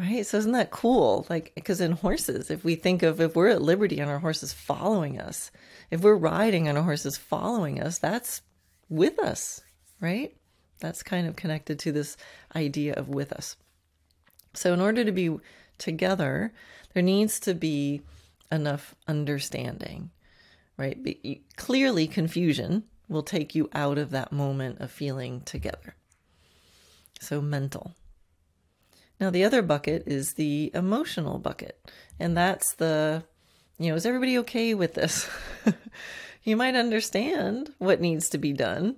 Right? 0.00 0.24
So 0.24 0.38
isn't 0.38 0.52
that 0.52 0.70
cool? 0.70 1.26
Like 1.28 1.52
because 1.54 1.82
in 1.82 1.92
horses, 1.92 2.50
if 2.50 2.64
we 2.64 2.74
think 2.74 3.02
of 3.02 3.20
if 3.20 3.36
we're 3.36 3.48
at 3.48 3.60
liberty 3.60 4.00
and 4.00 4.10
our 4.10 4.18
horse 4.18 4.42
is 4.42 4.50
following 4.50 5.20
us, 5.20 5.50
if 5.90 6.00
we're 6.00 6.16
riding 6.16 6.68
and 6.68 6.78
our 6.78 6.84
horse 6.84 7.04
is 7.04 7.18
following 7.18 7.82
us, 7.82 7.98
that's 7.98 8.40
with 8.88 9.18
us, 9.18 9.60
right? 10.00 10.34
That's 10.78 11.02
kind 11.02 11.26
of 11.26 11.36
connected 11.36 11.78
to 11.80 11.92
this 11.92 12.16
idea 12.56 12.94
of 12.94 13.10
with 13.10 13.30
us. 13.30 13.56
So, 14.54 14.72
in 14.72 14.80
order 14.80 15.04
to 15.04 15.12
be 15.12 15.36
together, 15.76 16.54
there 16.94 17.02
needs 17.02 17.38
to 17.40 17.52
be 17.52 18.00
enough 18.50 18.94
understanding, 19.06 20.12
right? 20.78 21.02
Be, 21.02 21.42
clearly, 21.56 22.06
confusion 22.06 22.84
will 23.06 23.22
take 23.22 23.54
you 23.54 23.68
out 23.74 23.98
of 23.98 24.12
that 24.12 24.32
moment 24.32 24.80
of 24.80 24.90
feeling 24.90 25.42
together. 25.42 25.94
So, 27.20 27.42
mental. 27.42 27.94
Now, 29.20 29.28
the 29.28 29.44
other 29.44 29.60
bucket 29.60 30.04
is 30.06 30.32
the 30.32 30.70
emotional 30.72 31.38
bucket, 31.38 31.78
and 32.18 32.34
that's 32.34 32.74
the, 32.74 33.22
you 33.78 33.90
know, 33.90 33.94
is 33.94 34.06
everybody 34.06 34.38
okay 34.38 34.72
with 34.72 34.94
this? 34.94 35.28
you 36.42 36.56
might 36.56 36.74
understand 36.74 37.74
what 37.76 38.00
needs 38.00 38.30
to 38.30 38.38
be 38.38 38.54
done, 38.54 38.96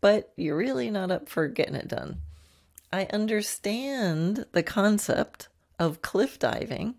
but 0.00 0.32
you're 0.36 0.56
really 0.56 0.90
not 0.90 1.10
up 1.10 1.28
for 1.28 1.46
getting 1.46 1.74
it 1.74 1.88
done. 1.88 2.22
I 2.90 3.06
understand 3.12 4.46
the 4.52 4.62
concept 4.62 5.48
of 5.78 6.00
cliff 6.00 6.38
diving. 6.38 6.94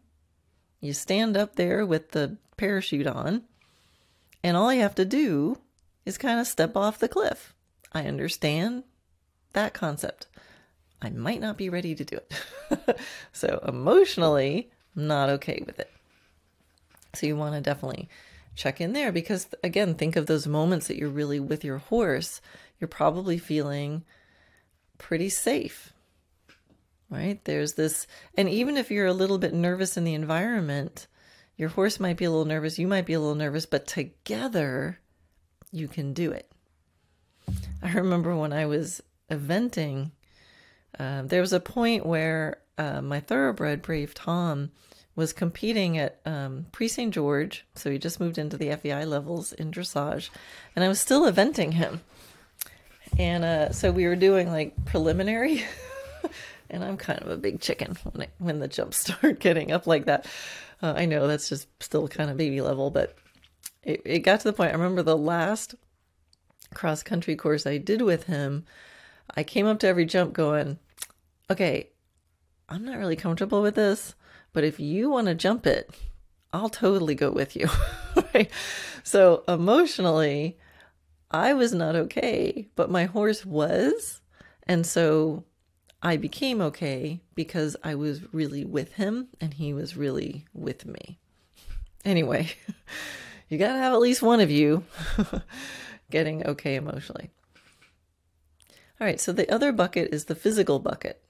You 0.82 0.94
stand 0.94 1.36
up 1.36 1.56
there 1.56 1.84
with 1.84 2.12
the 2.12 2.38
parachute 2.58 3.08
on, 3.08 3.42
and 4.44 4.56
all 4.56 4.72
you 4.72 4.82
have 4.82 4.96
to 4.96 5.06
do 5.06 5.58
is 6.06 6.20
kind 6.20 6.40
of 6.40 6.46
step 6.46 6.78
off 6.78 7.00
the 7.00 7.08
cliff. 7.08 7.56
I 7.92 8.06
understand 8.06 8.84
that 9.54 9.74
concept. 9.74 10.28
I 11.06 11.10
might 11.12 11.42
not 11.42 11.58
be 11.58 11.70
ready 11.70 11.96
to 11.96 12.04
do 12.04 12.18
it. 12.18 13.00
so, 13.34 13.64
emotionally, 13.68 14.72
I'm 14.96 15.08
not 15.08 15.30
okay 15.30 15.64
with 15.66 15.80
it. 15.80 15.92
So, 17.14 17.28
you 17.28 17.36
want 17.36 17.56
to 17.56 17.62
definitely 17.62 18.10
check 18.56 18.82
in 18.82 18.94
there 18.94 19.12
because, 19.12 19.48
again, 19.64 19.96
think 19.96 20.16
of 20.16 20.26
those 20.26 20.48
moments 20.48 20.88
that 20.88 20.98
you're 20.98 21.10
really 21.10 21.40
with 21.40 21.64
your 21.64 21.78
horse 21.78 22.42
you're 22.80 22.88
probably 22.88 23.38
feeling 23.38 24.04
pretty 24.98 25.30
safe. 25.30 25.94
Right? 27.10 27.44
There's 27.46 27.74
this, 27.74 28.08
and 28.36 28.50
even 28.50 28.78
if 28.78 28.92
you're 28.92 29.06
a 29.06 29.14
little 29.14 29.38
bit 29.38 29.54
nervous 29.54 29.96
in 29.96 30.04
the 30.04 30.14
environment, 30.14 31.08
your 31.56 31.70
horse 31.70 32.00
might 32.00 32.18
be 32.18 32.26
a 32.26 32.32
little 32.32 32.46
nervous, 32.46 32.80
you 32.80 32.88
might 32.88 33.06
be 33.06 33.14
a 33.14 33.20
little 33.20 33.36
nervous, 33.36 33.66
but 33.66 33.88
together 33.88 35.00
you 35.72 35.88
can 35.88 36.14
do 36.14 36.32
it. 36.32 36.52
I 37.82 37.94
remember 37.94 38.36
when 38.36 38.52
I 38.52 38.66
was 38.66 39.02
eventing, 39.30 40.12
uh, 41.00 41.24
there 41.24 41.42
was 41.42 41.54
a 41.54 41.60
point 41.60 42.06
where 42.06 42.58
uh, 42.78 43.02
my 43.02 43.20
thoroughbred, 43.20 43.82
Brave 43.82 44.14
Tom, 44.14 44.72
was 45.16 45.32
competing 45.32 45.98
at 45.98 46.20
um, 46.26 46.66
Prix 46.72 46.90
St. 46.90 47.14
George. 47.14 47.66
So 47.76 47.90
he 47.90 47.98
just 47.98 48.20
moved 48.20 48.38
into 48.38 48.58
the 48.58 48.76
FEI 48.76 49.06
levels 49.06 49.54
in 49.54 49.72
dressage. 49.72 50.30
And 50.76 50.84
I 50.84 50.88
was 50.88 51.00
still 51.00 51.32
eventing 51.32 51.74
him. 51.74 52.02
And 53.18 53.46
uh, 53.46 53.72
so 53.72 53.92
we 53.92 54.06
were 54.06 54.16
doing 54.16 54.52
like 54.52 54.86
preliminary, 54.86 55.64
and 56.70 56.84
I'm 56.84 56.98
kind 56.98 57.20
of 57.22 57.30
a 57.30 57.38
big 57.38 57.62
chicken 57.62 57.98
when 58.04 58.24
I, 58.24 58.28
when 58.40 58.60
the 58.60 58.68
jumps 58.68 58.98
start 59.14 59.40
getting 59.40 59.72
up 59.72 59.88
like 59.88 60.06
that. 60.06 60.26
Uh, 60.82 60.94
I 60.98 61.06
know 61.06 61.28
that's 61.28 61.48
just 61.48 61.68
still 61.82 62.08
kind 62.08 62.30
of 62.30 62.36
baby 62.36 62.60
level, 62.62 62.90
but 62.90 63.16
it, 63.84 64.02
it 64.04 64.20
got 64.20 64.42
to 64.42 64.50
the 64.50 64.54
point. 64.54 64.72
I 64.72 64.74
remember 64.74 65.02
the 65.02 65.18
last 65.18 65.76
cross 66.74 67.04
country 67.04 67.36
course 67.38 67.66
I 67.66 67.78
did 67.78 68.02
with 68.02 68.26
him. 68.26 68.66
I 69.36 69.44
came 69.44 69.66
up 69.66 69.80
to 69.80 69.88
every 69.88 70.06
jump 70.06 70.34
going, 70.34 70.78
okay, 71.50 71.90
I'm 72.68 72.86
not 72.86 72.98
really 72.98 73.16
comfortable 73.16 73.62
with 73.62 73.76
this, 73.76 74.16
but 74.54 74.64
if 74.64 74.80
you 74.80 75.10
want 75.10 75.28
to 75.28 75.36
jump 75.36 75.68
it, 75.68 75.90
I'll 76.54 76.70
totally 76.70 77.16
go 77.16 77.32
with 77.32 77.56
you. 77.56 77.68
right? 78.34 78.50
So 79.04 79.44
emotionally, 79.48 80.58
I 81.30 81.54
was 81.54 81.74
not 81.74 81.96
okay, 81.96 82.70
but 82.76 82.90
my 82.90 83.06
horse 83.06 83.46
was. 83.46 84.22
And 84.64 84.86
so 84.86 85.44
I 86.02 86.18
became 86.18 86.62
okay 86.62 87.22
because 87.34 87.76
I 87.84 87.96
was 87.96 88.34
really 88.34 88.64
with 88.64 88.94
him 88.94 89.28
and 89.42 89.54
he 89.54 89.74
was 89.74 89.98
really 89.98 90.46
with 90.54 90.86
me. 90.86 91.20
Anyway, 92.04 92.52
you 93.50 93.58
got 93.58 93.74
to 93.74 93.80
have 93.80 93.94
at 93.94 94.00
least 94.00 94.22
one 94.22 94.40
of 94.40 94.52
you 94.52 94.84
getting 96.12 96.46
okay 96.46 96.76
emotionally. 96.76 97.32
All 99.02 99.08
right, 99.08 99.20
so 99.20 99.34
the 99.34 99.52
other 99.54 99.72
bucket 99.72 100.14
is 100.14 100.26
the 100.26 100.36
physical 100.36 100.80
bucket, 100.80 101.22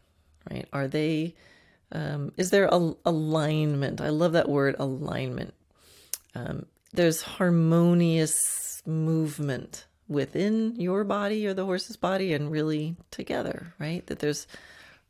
right? 0.49 0.67
Are 0.73 0.87
they, 0.87 1.35
um, 1.91 2.31
is 2.37 2.49
there 2.49 2.69
a, 2.71 2.93
alignment? 3.05 4.01
I 4.01 4.09
love 4.09 4.33
that 4.33 4.49
word 4.49 4.75
alignment. 4.79 5.53
Um, 6.33 6.65
there's 6.93 7.21
harmonious 7.21 8.81
movement 8.85 9.85
within 10.07 10.75
your 10.79 11.03
body 11.03 11.47
or 11.47 11.53
the 11.53 11.65
horse's 11.65 11.97
body 11.97 12.33
and 12.33 12.51
really 12.51 12.95
together, 13.11 13.73
right? 13.79 14.05
That 14.07 14.19
there's 14.19 14.47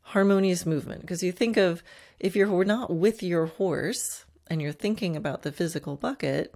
harmonious 0.02 0.64
movement. 0.64 1.02
Because 1.02 1.22
you 1.22 1.32
think 1.32 1.56
of 1.56 1.82
if 2.18 2.34
you're 2.36 2.64
not 2.64 2.94
with 2.94 3.22
your 3.22 3.46
horse 3.46 4.24
and 4.48 4.62
you're 4.62 4.72
thinking 4.72 5.16
about 5.16 5.42
the 5.42 5.52
physical 5.52 5.96
bucket, 5.96 6.54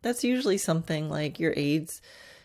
that's 0.00 0.24
usually 0.24 0.58
something 0.58 1.08
like 1.08 1.38
your 1.38 1.52
aids, 1.56 2.00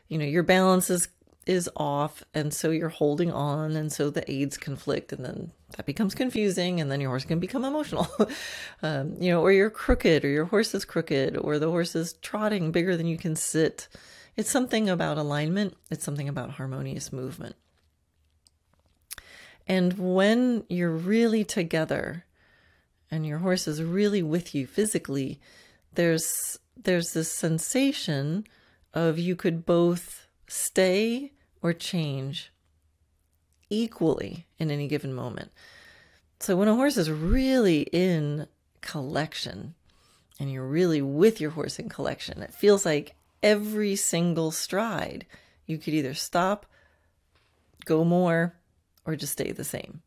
you 0.07 0.17
know, 0.17 0.25
your 0.25 0.43
balance 0.43 0.89
is 0.89 1.07
is 1.45 1.69
off 1.77 2.25
and 2.33 2.53
so 2.53 2.71
you're 2.71 2.89
holding 2.89 3.31
on 3.31 3.77
and 3.77 3.93
so 3.93 4.09
the 4.09 4.29
aids 4.29 4.57
conflict 4.57 5.13
and 5.13 5.23
then 5.23 5.51
that 5.75 5.85
becomes 5.85 6.15
confusing 6.15 6.79
and 6.79 6.89
then 6.89 7.01
your 7.01 7.09
horse 7.09 7.25
can 7.25 7.39
become 7.39 7.65
emotional. 7.65 8.07
Um, 8.83 9.15
you 9.19 9.31
know 9.31 9.41
or 9.41 9.51
you're 9.51 9.71
crooked 9.71 10.23
or 10.23 10.27
your 10.27 10.45
horse 10.45 10.75
is 10.75 10.85
crooked 10.85 11.35
or 11.35 11.57
the 11.57 11.71
horse 11.71 11.95
is 11.95 12.13
trotting 12.21 12.71
bigger 12.71 12.95
than 12.95 13.07
you 13.07 13.17
can 13.17 13.35
sit. 13.35 13.87
It's 14.35 14.51
something 14.51 14.87
about 14.87 15.17
alignment. 15.17 15.75
It's 15.89 16.03
something 16.03 16.29
about 16.29 16.51
harmonious 16.51 17.11
movement. 17.11 17.55
And 19.67 19.93
when 19.97 20.63
you're 20.69 20.91
really 20.91 21.43
together 21.43 22.25
and 23.09 23.25
your 23.25 23.39
horse 23.39 23.67
is 23.67 23.81
really 23.81 24.21
with 24.21 24.53
you 24.53 24.67
physically 24.67 25.39
there's 25.93 26.59
there's 26.75 27.13
this 27.13 27.31
sensation 27.31 28.45
of 28.93 29.17
you 29.17 29.35
could 29.35 29.65
both 29.65 30.27
stay 30.47 31.33
or 31.61 31.73
change 31.73 32.51
equally 33.69 34.47
in 34.59 34.71
any 34.71 34.87
given 34.87 35.13
moment. 35.13 35.51
So 36.39 36.55
when 36.55 36.67
a 36.67 36.75
horse 36.75 36.97
is 36.97 37.09
really 37.09 37.81
in 37.81 38.47
collection 38.81 39.73
and 40.39 40.51
you're 40.51 40.67
really 40.67 41.01
with 41.01 41.41
your 41.41 41.51
horse 41.51 41.79
in 41.79 41.89
collection, 41.89 42.41
it 42.41 42.53
feels 42.53 42.85
like 42.85 43.15
every 43.41 43.95
single 43.95 44.51
stride 44.51 45.25
you 45.65 45.77
could 45.77 45.93
either 45.93 46.13
stop, 46.13 46.65
go 47.85 48.03
more, 48.03 48.55
or 49.05 49.15
just 49.15 49.33
stay 49.33 49.51
the 49.51 49.63
same. 49.63 50.01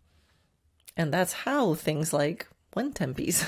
And 0.96 1.12
that's 1.12 1.32
how 1.32 1.74
things 1.74 2.12
like 2.12 2.46
one 2.72 2.92
tempies 2.92 3.44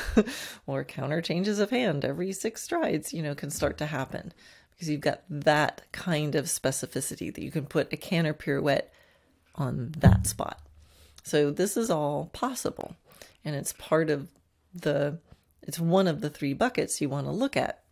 or 0.66 0.84
counter 0.84 1.20
changes 1.20 1.58
of 1.58 1.70
hand 1.70 2.04
every 2.04 2.32
six 2.32 2.62
strides, 2.62 3.12
you 3.12 3.22
know, 3.22 3.34
can 3.34 3.50
start 3.50 3.78
to 3.78 3.86
happen 3.86 4.32
because 4.70 4.88
you've 4.88 5.00
got 5.00 5.22
that 5.28 5.82
kind 5.92 6.34
of 6.34 6.46
specificity 6.46 7.32
that 7.32 7.42
you 7.42 7.50
can 7.50 7.66
put 7.66 7.92
a 7.92 7.96
canter 7.96 8.34
pirouette 8.34 8.92
on 9.54 9.92
that 9.98 10.26
spot. 10.26 10.60
So 11.22 11.50
this 11.50 11.76
is 11.76 11.90
all 11.90 12.30
possible 12.32 12.96
and 13.44 13.54
it's 13.54 13.72
part 13.74 14.10
of 14.10 14.28
the 14.74 15.18
it's 15.62 15.78
one 15.78 16.08
of 16.08 16.20
the 16.20 16.30
three 16.30 16.54
buckets 16.54 17.00
you 17.00 17.08
want 17.08 17.26
to 17.26 17.32
look 17.32 17.56
at. 17.56 17.82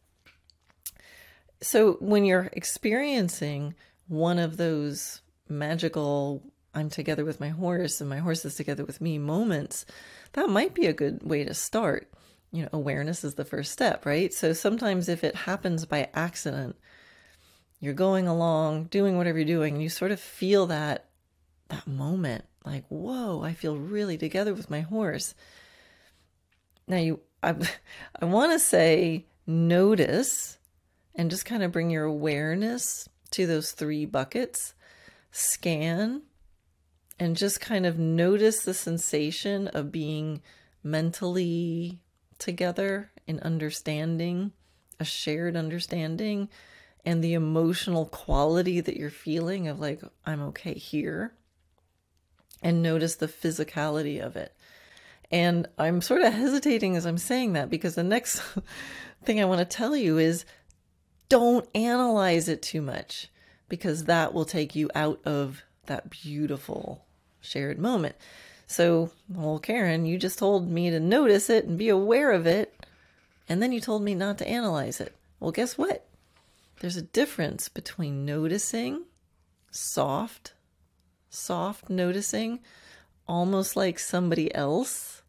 So 1.62 1.93
when 2.00 2.25
you're 2.25 2.50
experiencing 2.52 3.75
one 4.09 4.38
of 4.38 4.57
those 4.57 5.21
magical 5.49 6.43
I'm 6.75 6.88
together 6.88 7.25
with 7.25 7.40
my 7.40 7.49
horse 7.49 8.00
and 8.00 8.09
my 8.09 8.19
horse 8.19 8.45
is 8.45 8.55
together 8.55 8.85
with 8.85 9.00
me 9.00 9.19
moments, 9.19 9.85
that 10.33 10.49
might 10.49 10.75
be 10.75 10.87
a 10.87 10.93
good 10.93 11.23
way 11.23 11.45
to 11.45 11.55
start. 11.55 12.09
You 12.52 12.62
know, 12.62 12.69
awareness 12.73 13.25
is 13.25 13.35
the 13.35 13.45
first 13.45 13.73
step, 13.73 14.07
right? 14.07 14.33
So 14.33 14.52
sometimes 14.52 15.09
if 15.09 15.25
it 15.25 15.35
happens 15.35 15.85
by 15.85 16.09
accident, 16.14 16.76
you're 17.81 17.95
going 17.95 18.29
along, 18.29 18.85
doing 18.85 19.17
whatever 19.17 19.38
you're 19.38 19.47
doing, 19.47 19.75
and 19.75 19.83
you 19.83 19.88
sort 19.88 20.12
of 20.12 20.21
feel 20.21 20.67
that 20.67 21.10
that 21.71 21.87
moment, 21.87 22.45
like, 22.65 22.85
whoa, 22.89 23.43
I 23.43 23.55
feel 23.55 23.77
really 23.77 24.19
together 24.19 24.55
with 24.55 24.71
my 24.71 24.81
horse. 24.81 25.35
Now 26.87 26.99
you 26.99 27.21
I 27.43 27.55
I 28.21 28.25
want 28.27 28.53
to 28.53 28.59
say 28.59 29.27
notice 29.47 30.59
and 31.15 31.31
just 31.31 31.45
kind 31.45 31.62
of 31.62 31.73
bring 31.73 31.91
your 31.91 32.05
awareness 32.05 33.09
to 33.33 33.47
those 33.47 33.73
three 33.73 34.05
buckets. 34.05 34.75
Scan 35.33 36.23
and 37.19 37.37
just 37.37 37.61
kind 37.61 37.87
of 37.87 37.99
notice 37.99 38.65
the 38.65 38.75
sensation 38.75 39.69
of 39.69 39.93
being 39.93 40.43
mentally 40.83 42.00
together 42.39 43.12
in 43.27 43.39
understanding, 43.41 44.53
a 44.99 45.05
shared 45.05 45.57
understanding, 45.57 46.49
and 47.05 47.23
the 47.23 47.35
emotional 47.35 48.07
quality 48.07 48.81
that 48.81 48.97
you're 48.97 49.11
feeling 49.11 49.69
of 49.69 49.79
like, 49.79 50.03
I'm 50.27 50.43
okay 50.49 50.75
here. 50.75 51.35
And 52.62 52.83
notice 52.83 53.17
the 53.17 53.29
physicality 53.29 54.21
of 54.21 54.37
it. 54.37 54.55
And 55.31 55.69
I'm 55.79 56.00
sort 56.00 56.23
of 56.23 56.33
hesitating 56.33 56.97
as 56.97 57.07
I'm 57.07 57.19
saying 57.19 57.52
that 57.54 57.71
because 57.71 57.95
the 57.95 58.02
next 58.02 58.43
thing 59.25 59.41
I 59.41 59.45
want 59.45 59.61
to 59.61 59.65
tell 59.65 59.97
you 59.97 60.19
is 60.19 60.45
don't 61.28 61.69
analyze 61.75 62.49
it 62.49 62.61
too 62.61 62.82
much 62.82 63.28
because 63.69 64.04
that 64.04 64.34
will 64.34 64.45
take 64.45 64.75
you 64.75 64.91
out 64.95 65.21
of 65.25 65.63
that 65.87 66.11
beautiful 66.11 67.04
shared 67.41 67.78
moment. 67.78 68.17
So, 68.67 69.11
well, 69.28 69.58
Karen, 69.58 70.06
you 70.06 70.19
just 70.19 70.39
told 70.39 70.69
me 70.71 70.91
to 70.91 71.00
notice 71.00 71.50
it 71.50 71.65
and 71.65 71.78
be 71.78 71.89
aware 71.89 72.30
of 72.30 72.47
it, 72.47 72.75
and 73.49 73.63
then 73.63 73.73
you 73.73 73.80
told 73.80 74.02
me 74.02 74.15
not 74.15 74.39
to 74.39 74.49
analyze 74.49 75.00
it. 75.00 75.17
Well, 75.41 75.50
guess 75.50 75.76
what? 75.76 76.06
There's 76.80 76.97
a 76.97 77.02
difference 77.02 77.69
between 77.69 78.25
noticing, 78.25 79.04
soft, 79.71 80.52
soft 81.30 81.88
noticing, 81.88 82.60
almost 83.26 83.76
like 83.76 83.99
somebody 83.99 84.54
else 84.54 85.23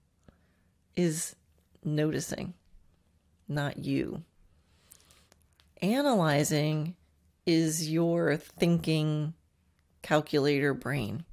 is 0.95 1.35
noticing, 1.83 2.53
not 3.47 3.77
you. 3.77 4.23
Analyzing 5.81 6.95
is 7.45 7.89
your 7.89 8.35
thinking 8.35 9.33
calculator 10.01 10.73
brain. 10.73 11.23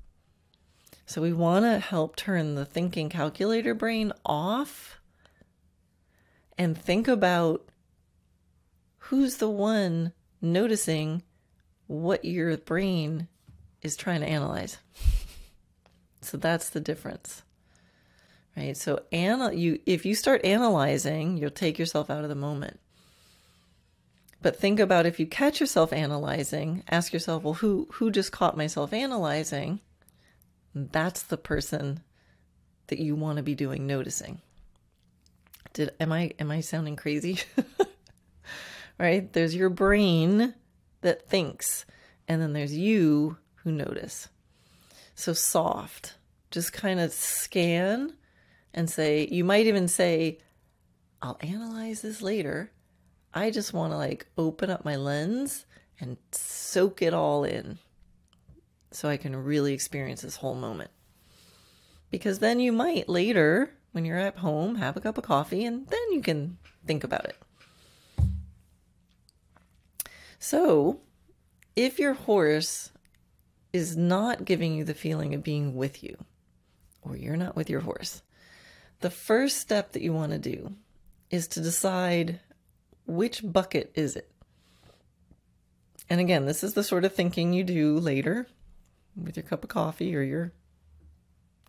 So 1.06 1.22
we 1.22 1.32
want 1.32 1.64
to 1.64 1.78
help 1.78 2.16
turn 2.16 2.54
the 2.54 2.66
thinking 2.66 3.08
calculator 3.08 3.74
brain 3.74 4.12
off 4.24 5.00
and 6.58 6.76
think 6.76 7.08
about 7.08 7.66
who's 8.98 9.36
the 9.36 9.48
one 9.48 10.12
noticing 10.42 11.22
what 11.86 12.24
your 12.24 12.56
brain 12.58 13.28
is 13.82 13.96
trying 13.96 14.20
to 14.20 14.28
analyze. 14.28 14.78
So 16.20 16.36
that's 16.36 16.70
the 16.70 16.80
difference. 16.80 17.42
Right? 18.56 18.76
So 18.76 19.02
ana- 19.12 19.52
you 19.52 19.78
if 19.86 20.04
you 20.04 20.14
start 20.14 20.44
analyzing, 20.44 21.36
you'll 21.36 21.50
take 21.50 21.78
yourself 21.78 22.10
out 22.10 22.24
of 22.24 22.28
the 22.28 22.34
moment. 22.34 22.80
But 24.40 24.56
think 24.56 24.78
about 24.78 25.06
if 25.06 25.18
you 25.18 25.26
catch 25.26 25.60
yourself 25.60 25.92
analyzing, 25.92 26.84
ask 26.88 27.12
yourself, 27.12 27.42
well, 27.42 27.54
who 27.54 27.88
who 27.92 28.10
just 28.10 28.32
caught 28.32 28.56
myself 28.56 28.92
analyzing? 28.92 29.80
That's 30.74 31.22
the 31.22 31.36
person 31.36 32.00
that 32.88 32.98
you 32.98 33.14
want 33.14 33.36
to 33.36 33.42
be 33.42 33.54
doing 33.54 33.86
noticing. 33.86 34.40
Did 35.72 35.92
am 36.00 36.12
I 36.12 36.32
am 36.38 36.50
I 36.50 36.60
sounding 36.60 36.96
crazy? 36.96 37.38
right? 38.98 39.32
There's 39.32 39.54
your 39.54 39.70
brain 39.70 40.54
that 41.02 41.28
thinks, 41.28 41.86
and 42.26 42.42
then 42.42 42.52
there's 42.52 42.74
you 42.76 43.38
who 43.68 43.74
notice. 43.74 44.28
So 45.14 45.34
soft. 45.34 46.14
Just 46.50 46.72
kind 46.72 46.98
of 46.98 47.12
scan 47.12 48.14
and 48.72 48.88
say, 48.88 49.28
you 49.30 49.44
might 49.44 49.66
even 49.66 49.88
say, 49.88 50.38
I'll 51.20 51.36
analyze 51.40 52.00
this 52.00 52.22
later. 52.22 52.72
I 53.34 53.50
just 53.50 53.74
want 53.74 53.92
to 53.92 53.98
like 53.98 54.26
open 54.38 54.70
up 54.70 54.86
my 54.86 54.96
lens 54.96 55.66
and 56.00 56.16
soak 56.32 57.02
it 57.02 57.12
all 57.12 57.44
in 57.44 57.78
so 58.90 59.08
I 59.08 59.18
can 59.18 59.36
really 59.36 59.74
experience 59.74 60.22
this 60.22 60.36
whole 60.36 60.54
moment. 60.54 60.90
Because 62.10 62.38
then 62.38 62.58
you 62.58 62.72
might 62.72 63.06
later, 63.06 63.74
when 63.92 64.06
you're 64.06 64.16
at 64.16 64.38
home, 64.38 64.76
have 64.76 64.96
a 64.96 65.00
cup 65.00 65.18
of 65.18 65.24
coffee 65.24 65.66
and 65.66 65.86
then 65.88 66.12
you 66.12 66.22
can 66.22 66.56
think 66.86 67.04
about 67.04 67.26
it. 67.26 67.36
So, 70.38 71.00
if 71.76 71.98
your 71.98 72.14
horse 72.14 72.92
is 73.72 73.96
not 73.96 74.44
giving 74.44 74.74
you 74.74 74.84
the 74.84 74.94
feeling 74.94 75.34
of 75.34 75.42
being 75.42 75.74
with 75.74 76.02
you, 76.02 76.16
or 77.02 77.16
you're 77.16 77.36
not 77.36 77.56
with 77.56 77.68
your 77.68 77.80
horse, 77.80 78.22
the 79.00 79.10
first 79.10 79.58
step 79.58 79.92
that 79.92 80.02
you 80.02 80.12
want 80.12 80.32
to 80.32 80.38
do 80.38 80.74
is 81.30 81.46
to 81.48 81.60
decide 81.60 82.40
which 83.06 83.42
bucket 83.44 83.92
is 83.94 84.16
it. 84.16 84.30
And 86.10 86.20
again, 86.20 86.46
this 86.46 86.64
is 86.64 86.74
the 86.74 86.82
sort 86.82 87.04
of 87.04 87.14
thinking 87.14 87.52
you 87.52 87.64
do 87.64 87.98
later 87.98 88.46
with 89.14 89.36
your 89.36 89.44
cup 89.44 89.62
of 89.62 89.70
coffee 89.70 90.16
or 90.16 90.22
your 90.22 90.52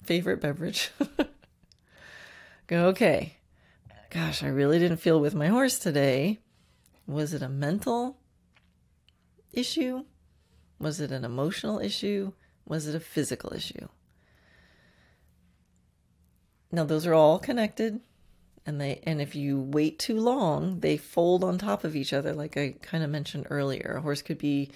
favorite 0.03 0.41
beverage. 0.41 0.91
Go, 2.67 2.87
okay, 2.87 3.37
gosh, 4.09 4.43
I 4.43 4.47
really 4.47 4.79
didn't 4.79 4.97
feel 4.97 5.19
with 5.19 5.35
my 5.35 5.47
horse 5.47 5.77
today. 5.79 6.39
Was 7.05 7.33
it 7.33 7.41
a 7.41 7.49
mental 7.49 8.17
issue? 9.51 10.05
Was 10.79 10.99
it 10.99 11.11
an 11.11 11.25
emotional 11.25 11.79
issue? 11.79 12.33
Was 12.65 12.87
it 12.87 12.95
a 12.95 12.99
physical 12.99 13.53
issue? 13.53 13.87
Now 16.71 16.85
those 16.85 17.05
are 17.05 17.13
all 17.13 17.39
connected 17.39 17.99
and 18.65 18.79
they 18.79 19.01
and 19.03 19.21
if 19.21 19.35
you 19.35 19.59
wait 19.59 19.97
too 19.97 20.19
long, 20.19 20.79
they 20.81 20.95
fold 20.95 21.43
on 21.43 21.57
top 21.57 21.83
of 21.83 21.95
each 21.95 22.13
other 22.13 22.33
like 22.33 22.55
I 22.55 22.75
kind 22.81 23.03
of 23.03 23.09
mentioned 23.09 23.47
earlier. 23.49 23.95
A 23.97 24.01
horse 24.01 24.21
could 24.21 24.37
be 24.37 24.69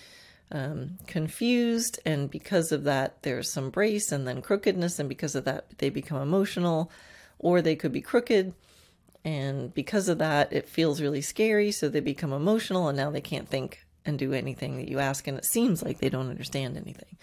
um, 0.51 0.97
confused, 1.07 1.99
and 2.05 2.29
because 2.29 2.71
of 2.71 2.83
that, 2.83 3.21
there's 3.23 3.51
some 3.51 3.69
brace 3.69 4.11
and 4.11 4.27
then 4.27 4.41
crookedness, 4.41 4.99
and 4.99 5.09
because 5.09 5.35
of 5.35 5.45
that, 5.45 5.77
they 5.77 5.89
become 5.89 6.21
emotional, 6.21 6.91
or 7.39 7.61
they 7.61 7.75
could 7.75 7.91
be 7.91 8.01
crooked, 8.01 8.53
and 9.23 9.73
because 9.73 10.09
of 10.09 10.19
that, 10.19 10.53
it 10.53 10.69
feels 10.69 11.01
really 11.01 11.21
scary, 11.21 11.71
so 11.71 11.89
they 11.89 11.99
become 11.99 12.33
emotional, 12.33 12.87
and 12.87 12.97
now 12.97 13.09
they 13.09 13.21
can't 13.21 13.49
think 13.49 13.83
and 14.05 14.19
do 14.19 14.33
anything 14.33 14.77
that 14.77 14.89
you 14.89 14.99
ask, 14.99 15.27
and 15.27 15.37
it 15.37 15.45
seems 15.45 15.83
like 15.83 15.99
they 15.99 16.09
don't 16.09 16.29
understand 16.29 16.77
anything. 16.77 17.17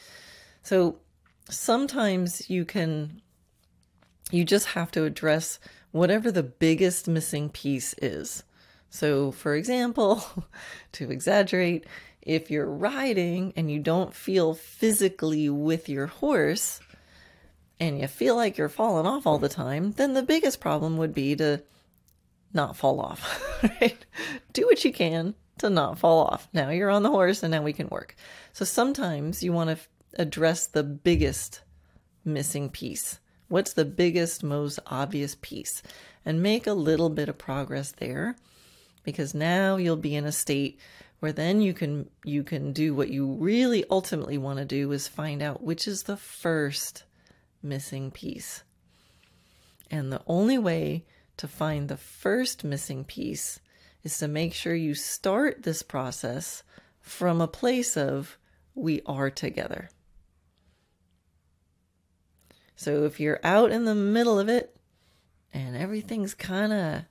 So 0.62 0.98
sometimes 1.48 2.48
you 2.48 2.64
can, 2.64 3.20
you 4.30 4.44
just 4.44 4.66
have 4.68 4.90
to 4.92 5.04
address 5.04 5.58
whatever 5.92 6.30
the 6.30 6.42
biggest 6.42 7.08
missing 7.08 7.48
piece 7.50 7.94
is. 8.00 8.44
So, 8.88 9.30
for 9.30 9.54
example, 9.54 10.22
to 10.92 11.10
exaggerate, 11.10 11.86
if 12.22 12.50
you're 12.50 12.66
riding 12.66 13.52
and 13.56 13.70
you 13.70 13.78
don't 13.78 14.14
feel 14.14 14.54
physically 14.54 15.48
with 15.48 15.88
your 15.88 16.06
horse 16.06 16.80
and 17.78 17.98
you 17.98 18.06
feel 18.06 18.36
like 18.36 18.58
you're 18.58 18.68
falling 18.68 19.06
off 19.06 19.26
all 19.26 19.38
the 19.38 19.48
time, 19.48 19.92
then 19.92 20.12
the 20.12 20.22
biggest 20.22 20.60
problem 20.60 20.98
would 20.98 21.14
be 21.14 21.34
to 21.36 21.62
not 22.52 22.76
fall 22.76 23.00
off, 23.00 23.62
right? 23.80 24.04
Do 24.52 24.66
what 24.66 24.84
you 24.84 24.92
can 24.92 25.34
to 25.60 25.70
not 25.70 25.98
fall 25.98 26.26
off. 26.26 26.48
Now 26.52 26.70
you're 26.70 26.90
on 26.90 27.02
the 27.02 27.10
horse 27.10 27.42
and 27.42 27.52
now 27.52 27.62
we 27.62 27.72
can 27.72 27.88
work. 27.88 28.14
So 28.52 28.64
sometimes 28.64 29.42
you 29.42 29.52
want 29.52 29.68
to 29.68 29.72
f- 29.72 29.88
address 30.18 30.66
the 30.66 30.82
biggest 30.82 31.62
missing 32.24 32.68
piece. 32.68 33.20
What's 33.48 33.72
the 33.72 33.84
biggest, 33.84 34.42
most 34.44 34.78
obvious 34.86 35.36
piece? 35.40 35.82
And 36.24 36.42
make 36.42 36.66
a 36.66 36.72
little 36.72 37.10
bit 37.10 37.28
of 37.28 37.38
progress 37.38 37.92
there 37.92 38.36
because 39.02 39.34
now 39.34 39.76
you'll 39.76 39.96
be 39.96 40.14
in 40.14 40.24
a 40.24 40.32
state 40.32 40.78
where 41.20 41.32
then 41.32 41.60
you 41.60 41.74
can 41.74 42.08
you 42.24 42.42
can 42.42 42.72
do 42.72 42.94
what 42.94 43.10
you 43.10 43.26
really 43.34 43.84
ultimately 43.90 44.38
want 44.38 44.58
to 44.58 44.64
do 44.64 44.90
is 44.92 45.06
find 45.06 45.42
out 45.42 45.62
which 45.62 45.86
is 45.86 46.04
the 46.04 46.16
first 46.16 47.04
missing 47.62 48.10
piece. 48.10 48.62
And 49.90 50.12
the 50.12 50.22
only 50.26 50.58
way 50.58 51.04
to 51.36 51.48
find 51.48 51.88
the 51.88 51.96
first 51.96 52.64
missing 52.64 53.04
piece 53.04 53.60
is 54.02 54.18
to 54.18 54.28
make 54.28 54.54
sure 54.54 54.74
you 54.74 54.94
start 54.94 55.62
this 55.62 55.82
process 55.82 56.62
from 57.00 57.40
a 57.40 57.48
place 57.48 57.96
of 57.96 58.38
we 58.74 59.02
are 59.06 59.30
together. 59.30 59.90
So 62.76 63.04
if 63.04 63.20
you're 63.20 63.40
out 63.44 63.72
in 63.72 63.84
the 63.84 63.94
middle 63.94 64.38
of 64.38 64.48
it 64.48 64.74
and 65.52 65.76
everything's 65.76 66.34
kind 66.34 66.72
of 66.72 67.02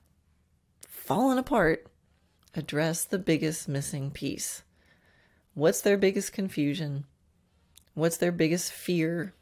falling 0.88 1.38
apart, 1.38 1.86
address 2.54 3.04
the 3.04 3.18
biggest 3.18 3.68
missing 3.68 4.10
piece. 4.10 4.62
What's 5.54 5.80
their 5.80 5.96
biggest 5.96 6.32
confusion? 6.32 7.04
What's 7.94 8.16
their 8.16 8.32
biggest 8.32 8.72
fear? 8.72 9.34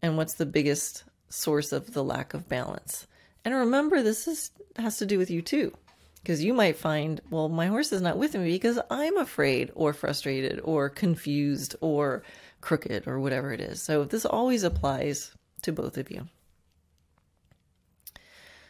And 0.00 0.16
what's 0.16 0.34
the 0.34 0.46
biggest 0.46 1.04
source 1.28 1.72
of 1.72 1.92
the 1.92 2.04
lack 2.04 2.32
of 2.32 2.48
balance? 2.48 3.06
And 3.44 3.54
remember, 3.54 4.02
this 4.02 4.26
is, 4.26 4.50
has 4.76 4.96
to 4.98 5.06
do 5.06 5.18
with 5.18 5.30
you 5.30 5.42
too. 5.42 5.76
Because 6.22 6.44
you 6.44 6.52
might 6.52 6.76
find, 6.76 7.20
well, 7.30 7.48
my 7.48 7.66
horse 7.66 7.92
is 7.92 8.02
not 8.02 8.18
with 8.18 8.34
me 8.34 8.52
because 8.52 8.78
I'm 8.90 9.16
afraid 9.16 9.70
or 9.74 9.92
frustrated 9.92 10.60
or 10.62 10.90
confused 10.90 11.76
or 11.80 12.22
crooked 12.60 13.06
or 13.06 13.18
whatever 13.18 13.52
it 13.52 13.60
is. 13.60 13.82
So 13.82 14.04
this 14.04 14.26
always 14.26 14.62
applies 14.62 15.32
to 15.62 15.72
both 15.72 15.96
of 15.96 16.10
you. 16.10 16.28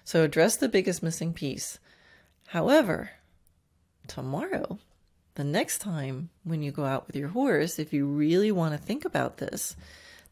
So 0.05 0.23
address 0.23 0.57
the 0.57 0.69
biggest 0.69 1.03
missing 1.03 1.33
piece. 1.33 1.79
However, 2.49 3.11
tomorrow, 4.07 4.79
the 5.35 5.45
next 5.45 5.79
time 5.79 6.31
when 6.45 6.63
you 6.63 6.73
go 6.73 6.85
out 6.85 7.07
with 7.07 7.17
your 7.17 7.29
horse, 7.29 7.79
if 7.79 7.93
you 7.93 8.07
really 8.07 8.51
want 8.53 8.73
to 8.73 8.79
think 8.79 9.05
about 9.05 9.39
this, 9.39 9.77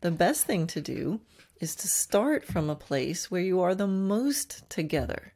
the 0.00 0.10
best 0.10 0.44
thing 0.44 0.66
to 0.68 0.80
do 0.80 1.20
is 1.60 1.74
to 1.76 1.88
start 1.88 2.44
from 2.44 2.70
a 2.70 2.76
place 2.76 3.30
where 3.30 3.40
you 3.40 3.60
are 3.60 3.74
the 3.74 3.86
most 3.86 4.68
together. 4.68 5.32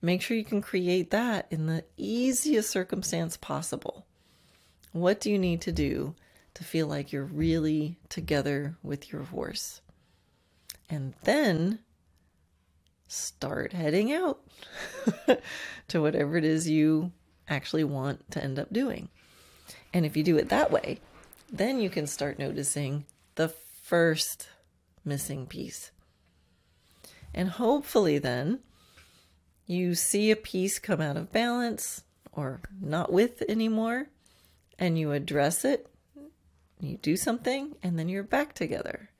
Make 0.00 0.22
sure 0.22 0.36
you 0.36 0.44
can 0.44 0.62
create 0.62 1.10
that 1.10 1.46
in 1.50 1.66
the 1.66 1.84
easiest 1.96 2.70
circumstance 2.70 3.36
possible. 3.36 4.06
What 4.92 5.20
do 5.20 5.30
you 5.30 5.38
need 5.38 5.60
to 5.62 5.72
do 5.72 6.14
to 6.54 6.64
feel 6.64 6.86
like 6.86 7.12
you're 7.12 7.24
really 7.24 7.98
together 8.08 8.76
with 8.82 9.12
your 9.12 9.24
horse? 9.24 9.80
And 10.88 11.14
then 11.24 11.80
start 13.08 13.72
heading 13.72 14.12
out 14.12 14.40
to 15.88 16.00
whatever 16.00 16.36
it 16.36 16.44
is 16.44 16.68
you 16.68 17.12
actually 17.48 17.84
want 17.84 18.30
to 18.30 18.42
end 18.42 18.58
up 18.58 18.72
doing. 18.72 19.08
And 19.92 20.06
if 20.06 20.16
you 20.16 20.22
do 20.22 20.36
it 20.36 20.48
that 20.50 20.70
way, 20.70 21.00
then 21.50 21.80
you 21.80 21.90
can 21.90 22.06
start 22.06 22.38
noticing 22.38 23.04
the 23.34 23.48
first 23.82 24.48
missing 25.04 25.46
piece. 25.46 25.90
And 27.34 27.48
hopefully, 27.48 28.18
then 28.18 28.60
you 29.68 29.94
see 29.94 30.30
a 30.32 30.36
piece 30.36 30.78
come 30.78 31.00
out 31.00 31.16
of 31.16 31.30
balance 31.30 32.02
or 32.32 32.60
not 32.80 33.12
with 33.12 33.42
anymore, 33.48 34.08
and 34.78 34.98
you 34.98 35.12
address 35.12 35.64
it, 35.64 35.86
you 36.80 36.96
do 36.96 37.16
something, 37.16 37.76
and 37.82 37.98
then 37.98 38.08
you're 38.08 38.22
back 38.22 38.54
together. 38.54 39.10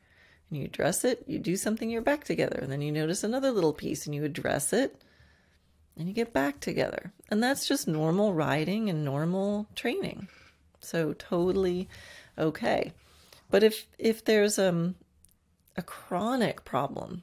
And 0.48 0.58
you 0.58 0.64
address 0.64 1.04
it, 1.04 1.24
you 1.26 1.38
do 1.38 1.56
something, 1.56 1.90
you're 1.90 2.00
back 2.00 2.24
together. 2.24 2.58
And 2.62 2.72
then 2.72 2.80
you 2.80 2.90
notice 2.90 3.22
another 3.22 3.50
little 3.50 3.74
piece 3.74 4.06
and 4.06 4.14
you 4.14 4.24
address 4.24 4.72
it, 4.72 5.02
and 5.96 6.08
you 6.08 6.14
get 6.14 6.32
back 6.32 6.60
together. 6.60 7.12
And 7.30 7.42
that's 7.42 7.68
just 7.68 7.86
normal 7.86 8.32
riding 8.32 8.88
and 8.88 9.04
normal 9.04 9.66
training. 9.74 10.28
So 10.80 11.12
totally 11.12 11.88
okay. 12.38 12.92
But 13.50 13.62
if 13.62 13.86
if 13.98 14.24
there's 14.24 14.58
um 14.58 14.94
a 15.76 15.82
chronic 15.82 16.64
problem, 16.64 17.22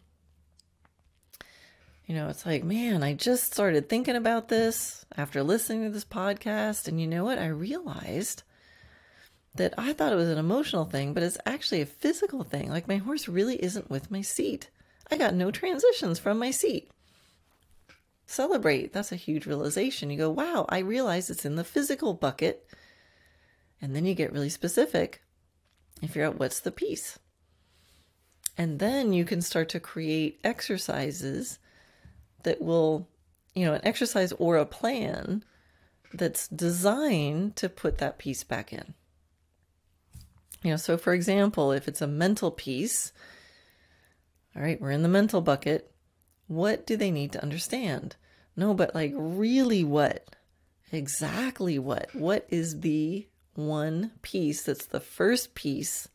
you 2.05 2.13
know, 2.13 2.29
it's 2.29 2.45
like, 2.45 2.63
man, 2.63 3.01
I 3.01 3.13
just 3.13 3.51
started 3.51 3.89
thinking 3.89 4.15
about 4.15 4.47
this 4.47 5.05
after 5.17 5.41
listening 5.41 5.83
to 5.83 5.89
this 5.89 6.05
podcast 6.05 6.87
and 6.87 7.01
you 7.01 7.07
know 7.07 7.23
what? 7.23 7.39
I 7.39 7.47
realized 7.47 8.43
that 9.55 9.73
I 9.77 9.93
thought 9.93 10.11
it 10.11 10.17
was 10.17 10.29
an 10.29 10.37
emotional 10.37 10.85
thing, 10.85 11.13
but 11.13 11.23
it's 11.23 11.37
actually 11.45 11.81
a 11.81 11.87
physical 11.87 12.43
thing. 12.43 12.69
Like 12.69 12.87
my 12.87 12.97
horse 12.97 13.27
really 13.27 13.61
isn't 13.63 13.89
with 13.89 14.11
my 14.11 14.21
seat. 14.21 14.69
I 15.09 15.17
got 15.17 15.33
no 15.33 15.49
transitions 15.49 16.19
from 16.19 16.37
my 16.37 16.51
seat. 16.51 16.91
Celebrate. 18.27 18.93
That's 18.93 19.11
a 19.11 19.17
huge 19.17 19.45
realization. 19.45 20.09
You 20.09 20.17
go, 20.17 20.29
wow, 20.29 20.65
I 20.69 20.79
realize 20.79 21.29
it's 21.29 21.45
in 21.45 21.55
the 21.55 21.63
physical 21.63 22.13
bucket. 22.13 22.67
And 23.81 23.95
then 23.95 24.05
you 24.05 24.13
get 24.13 24.33
really 24.33 24.49
specific 24.49 25.21
and 26.01 26.09
figure 26.09 26.27
out 26.27 26.39
what's 26.39 26.59
the 26.59 26.71
piece. 26.71 27.17
And 28.57 28.79
then 28.79 29.13
you 29.13 29.25
can 29.25 29.41
start 29.41 29.69
to 29.69 29.79
create 29.79 30.39
exercises 30.43 31.59
that 32.45 32.61
will, 32.61 33.07
you 33.53 33.65
know, 33.65 33.73
an 33.73 33.81
exercise 33.83 34.31
or 34.33 34.57
a 34.57 34.65
plan 34.65 35.43
that's 36.13 36.47
designed 36.47 37.55
to 37.57 37.67
put 37.67 37.97
that 37.97 38.17
piece 38.17 38.43
back 38.43 38.71
in. 38.71 38.93
You 40.63 40.71
know, 40.71 40.77
so 40.77 40.97
for 40.97 41.13
example, 41.13 41.71
if 41.71 41.87
it's 41.87 42.01
a 42.01 42.07
mental 42.07 42.49
piece, 42.49 43.11
all 44.55 44.61
right, 44.61 44.79
we're 44.79 44.91
in 44.91 45.03
the 45.03 45.09
mental 45.09 45.41
bucket. 45.41 45.91
What 46.47 46.87
do 46.87 46.95
they 46.95 47.11
need 47.11 47.33
to 47.33 47.43
understand? 47.43 48.15
No, 48.55 48.73
but 48.73 48.95
like 48.95 49.13
really 49.15 49.83
what? 49.83 50.27
Exactly 50.91 51.77
what? 51.77 52.15
What 52.15 52.45
is 52.49 52.79
the 52.79 53.27
one 53.55 54.11
piece 54.21 54.63
that's 54.63 54.85
the 54.85 54.99
first 54.99 55.55
piece 55.55 56.07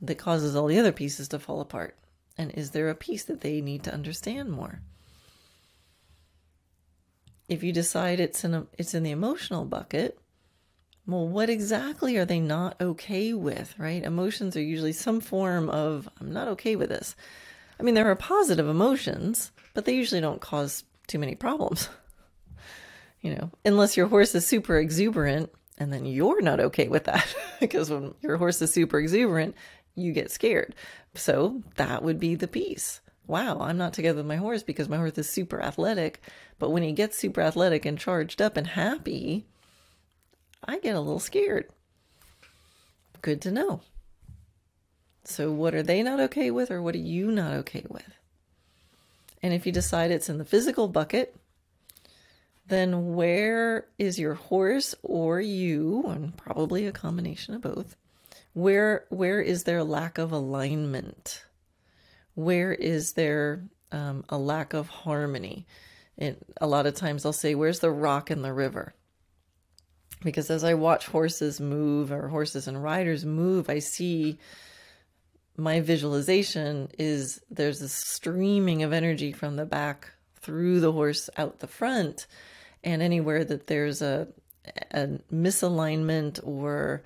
that 0.00 0.16
causes 0.16 0.56
all 0.56 0.66
the 0.66 0.78
other 0.78 0.92
pieces 0.92 1.28
to 1.28 1.38
fall 1.38 1.60
apart? 1.60 1.96
And 2.36 2.50
is 2.52 2.70
there 2.70 2.88
a 2.88 2.94
piece 2.94 3.24
that 3.24 3.42
they 3.42 3.60
need 3.60 3.84
to 3.84 3.94
understand 3.94 4.50
more? 4.50 4.80
If 7.48 7.62
you 7.62 7.72
decide 7.72 8.20
it's 8.20 8.44
in 8.44 8.54
a, 8.54 8.66
it's 8.78 8.94
in 8.94 9.02
the 9.02 9.10
emotional 9.10 9.64
bucket, 9.64 10.18
well, 11.06 11.28
what 11.28 11.50
exactly 11.50 12.16
are 12.16 12.24
they 12.24 12.40
not 12.40 12.80
okay 12.80 13.34
with, 13.34 13.74
right? 13.78 14.02
Emotions 14.02 14.56
are 14.56 14.62
usually 14.62 14.92
some 14.92 15.20
form 15.20 15.68
of, 15.68 16.08
I'm 16.20 16.32
not 16.32 16.48
okay 16.48 16.76
with 16.76 16.88
this. 16.88 17.14
I 17.78 17.82
mean, 17.82 17.94
there 17.94 18.10
are 18.10 18.16
positive 18.16 18.68
emotions, 18.68 19.52
but 19.74 19.84
they 19.84 19.94
usually 19.94 20.22
don't 20.22 20.40
cause 20.40 20.84
too 21.06 21.18
many 21.18 21.34
problems. 21.34 21.90
you 23.20 23.34
know, 23.34 23.50
unless 23.64 23.96
your 23.96 24.06
horse 24.06 24.34
is 24.34 24.46
super 24.46 24.78
exuberant 24.78 25.50
and 25.76 25.92
then 25.92 26.06
you're 26.06 26.40
not 26.40 26.60
okay 26.60 26.88
with 26.88 27.04
that 27.04 27.26
because 27.60 27.90
when 27.90 28.14
your 28.22 28.38
horse 28.38 28.62
is 28.62 28.72
super 28.72 28.98
exuberant, 28.98 29.54
you 29.94 30.12
get 30.12 30.30
scared. 30.30 30.74
So 31.14 31.62
that 31.76 32.02
would 32.02 32.18
be 32.18 32.34
the 32.34 32.48
piece. 32.48 33.00
Wow, 33.26 33.58
I'm 33.60 33.78
not 33.78 33.94
together 33.94 34.18
with 34.18 34.26
my 34.26 34.36
horse 34.36 34.62
because 34.62 34.88
my 34.88 34.96
horse 34.96 35.16
is 35.16 35.28
super 35.28 35.62
athletic. 35.62 36.20
But 36.58 36.70
when 36.70 36.82
he 36.82 36.92
gets 36.92 37.18
super 37.18 37.40
athletic 37.40 37.86
and 37.86 37.98
charged 37.98 38.42
up 38.42 38.56
and 38.56 38.66
happy, 38.66 39.46
I 40.64 40.78
get 40.78 40.94
a 40.94 41.00
little 41.00 41.20
scared. 41.20 41.68
Good 43.22 43.40
to 43.42 43.50
know. 43.50 43.80
So, 45.24 45.50
what 45.50 45.74
are 45.74 45.82
they 45.82 46.02
not 46.02 46.20
okay 46.20 46.50
with, 46.50 46.70
or 46.70 46.82
what 46.82 46.94
are 46.94 46.98
you 46.98 47.30
not 47.30 47.54
okay 47.54 47.84
with? 47.88 48.12
And 49.42 49.54
if 49.54 49.64
you 49.64 49.72
decide 49.72 50.10
it's 50.10 50.28
in 50.28 50.36
the 50.36 50.44
physical 50.44 50.86
bucket, 50.86 51.34
then 52.66 53.14
where 53.14 53.86
is 53.98 54.18
your 54.18 54.34
horse 54.34 54.94
or 55.02 55.40
you, 55.40 56.04
and 56.06 56.36
probably 56.36 56.86
a 56.86 56.92
combination 56.92 57.54
of 57.54 57.62
both, 57.62 57.96
where 58.52 59.06
where 59.08 59.40
is 59.40 59.64
there 59.64 59.82
lack 59.82 60.18
of 60.18 60.30
alignment? 60.30 61.44
Where 62.34 62.72
is 62.72 63.12
there 63.12 63.64
um, 63.92 64.24
a 64.28 64.38
lack 64.38 64.74
of 64.74 64.88
harmony? 64.88 65.66
And 66.16 66.36
a 66.60 66.66
lot 66.66 66.86
of 66.86 66.94
times 66.94 67.24
I'll 67.24 67.32
say, 67.32 67.54
"Where's 67.54 67.80
the 67.80 67.90
rock 67.90 68.30
in 68.30 68.42
the 68.42 68.52
river?" 68.52 68.94
Because 70.22 70.50
as 70.50 70.64
I 70.64 70.74
watch 70.74 71.06
horses 71.06 71.60
move 71.60 72.10
or 72.10 72.28
horses 72.28 72.66
and 72.66 72.82
riders 72.82 73.24
move, 73.24 73.68
I 73.68 73.78
see 73.78 74.38
my 75.56 75.80
visualization 75.80 76.88
is 76.98 77.40
there's 77.50 77.82
a 77.82 77.88
streaming 77.88 78.82
of 78.82 78.92
energy 78.92 79.32
from 79.32 79.56
the 79.56 79.66
back 79.66 80.10
through 80.40 80.80
the 80.80 80.92
horse 80.92 81.30
out 81.36 81.60
the 81.60 81.66
front. 81.66 82.26
And 82.82 83.02
anywhere 83.02 83.44
that 83.44 83.66
there's 83.66 84.02
a, 84.02 84.28
a 84.90 85.08
misalignment 85.32 86.40
or 86.42 87.02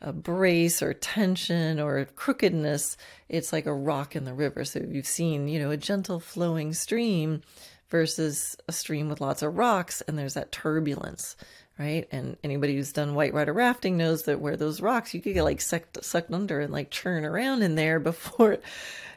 a 0.00 0.12
brace 0.12 0.82
or 0.82 0.94
tension 0.94 1.80
or 1.80 2.04
crookedness, 2.16 2.96
it's 3.28 3.52
like 3.52 3.66
a 3.66 3.74
rock 3.74 4.14
in 4.14 4.24
the 4.24 4.34
river. 4.34 4.64
So 4.64 4.80
you've 4.80 5.06
seen, 5.06 5.48
you 5.48 5.58
know, 5.58 5.70
a 5.70 5.76
gentle 5.76 6.20
flowing 6.20 6.72
stream 6.72 7.42
versus 7.90 8.56
a 8.68 8.72
stream 8.72 9.08
with 9.08 9.20
lots 9.20 9.42
of 9.42 9.56
rocks, 9.56 10.02
and 10.02 10.18
there's 10.18 10.34
that 10.34 10.52
turbulence, 10.52 11.36
right? 11.78 12.06
And 12.12 12.36
anybody 12.44 12.76
who's 12.76 12.92
done 12.92 13.14
white 13.14 13.34
water 13.34 13.52
rafting 13.52 13.96
knows 13.96 14.24
that 14.24 14.40
where 14.40 14.56
those 14.56 14.80
rocks, 14.80 15.14
you 15.14 15.20
could 15.20 15.34
get 15.34 15.44
like 15.44 15.60
sucked, 15.60 16.04
sucked 16.04 16.32
under 16.32 16.60
and 16.60 16.72
like 16.72 16.90
churn 16.90 17.24
around 17.24 17.62
in 17.62 17.74
there 17.74 17.98
before, 18.00 18.58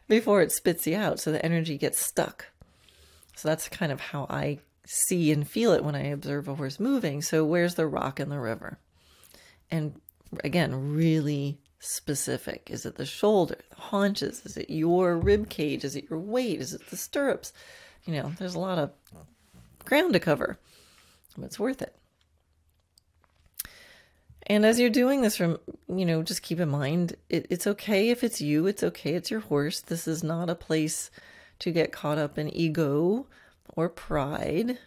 before 0.07 0.41
it 0.41 0.51
spits 0.51 0.87
you 0.87 0.95
out. 0.95 1.19
So 1.19 1.31
the 1.31 1.45
energy 1.45 1.77
gets 1.77 2.03
stuck. 2.03 2.47
So 3.35 3.47
that's 3.47 3.69
kind 3.69 3.91
of 3.91 3.99
how 3.99 4.25
I 4.29 4.59
see 4.85 5.31
and 5.31 5.47
feel 5.47 5.73
it 5.73 5.83
when 5.83 5.95
I 5.95 6.07
observe 6.07 6.47
a 6.47 6.55
horse 6.55 6.79
moving. 6.79 7.21
So 7.21 7.45
where's 7.45 7.75
the 7.75 7.87
rock 7.87 8.19
in 8.19 8.29
the 8.29 8.39
river? 8.39 8.77
And 9.69 9.93
again, 10.43 10.93
really 10.93 11.59
specific. 11.79 12.69
Is 12.69 12.85
it 12.85 12.95
the 12.95 13.05
shoulder, 13.05 13.57
the 13.69 13.81
haunches? 13.81 14.45
Is 14.45 14.55
it 14.55 14.69
your 14.69 15.17
rib 15.17 15.49
cage? 15.49 15.83
Is 15.83 15.95
it 15.95 16.09
your 16.09 16.19
weight? 16.19 16.61
Is 16.61 16.73
it 16.73 16.89
the 16.89 16.97
stirrups? 16.97 17.53
You 18.05 18.13
know, 18.13 18.31
there's 18.37 18.55
a 18.55 18.59
lot 18.59 18.77
of 18.77 18.91
ground 19.83 20.13
to 20.13 20.19
cover, 20.19 20.59
but 21.35 21.45
it's 21.45 21.59
worth 21.59 21.81
it. 21.81 21.95
And 24.47 24.65
as 24.65 24.79
you're 24.79 24.89
doing 24.89 25.21
this 25.21 25.37
from, 25.37 25.59
you 25.87 26.05
know, 26.05 26.23
just 26.23 26.41
keep 26.41 26.59
in 26.59 26.69
mind 26.69 27.15
it, 27.29 27.45
it's 27.49 27.67
okay 27.67 28.09
if 28.09 28.23
it's 28.23 28.41
you, 28.41 28.67
it's 28.67 28.83
okay, 28.83 29.13
it's 29.13 29.31
your 29.31 29.39
horse. 29.41 29.81
This 29.81 30.07
is 30.07 30.23
not 30.23 30.49
a 30.49 30.55
place 30.55 31.11
to 31.59 31.71
get 31.71 31.91
caught 31.91 32.17
up 32.17 32.37
in 32.37 32.53
ego 32.55 33.27
or 33.75 33.87
pride. 33.87 34.77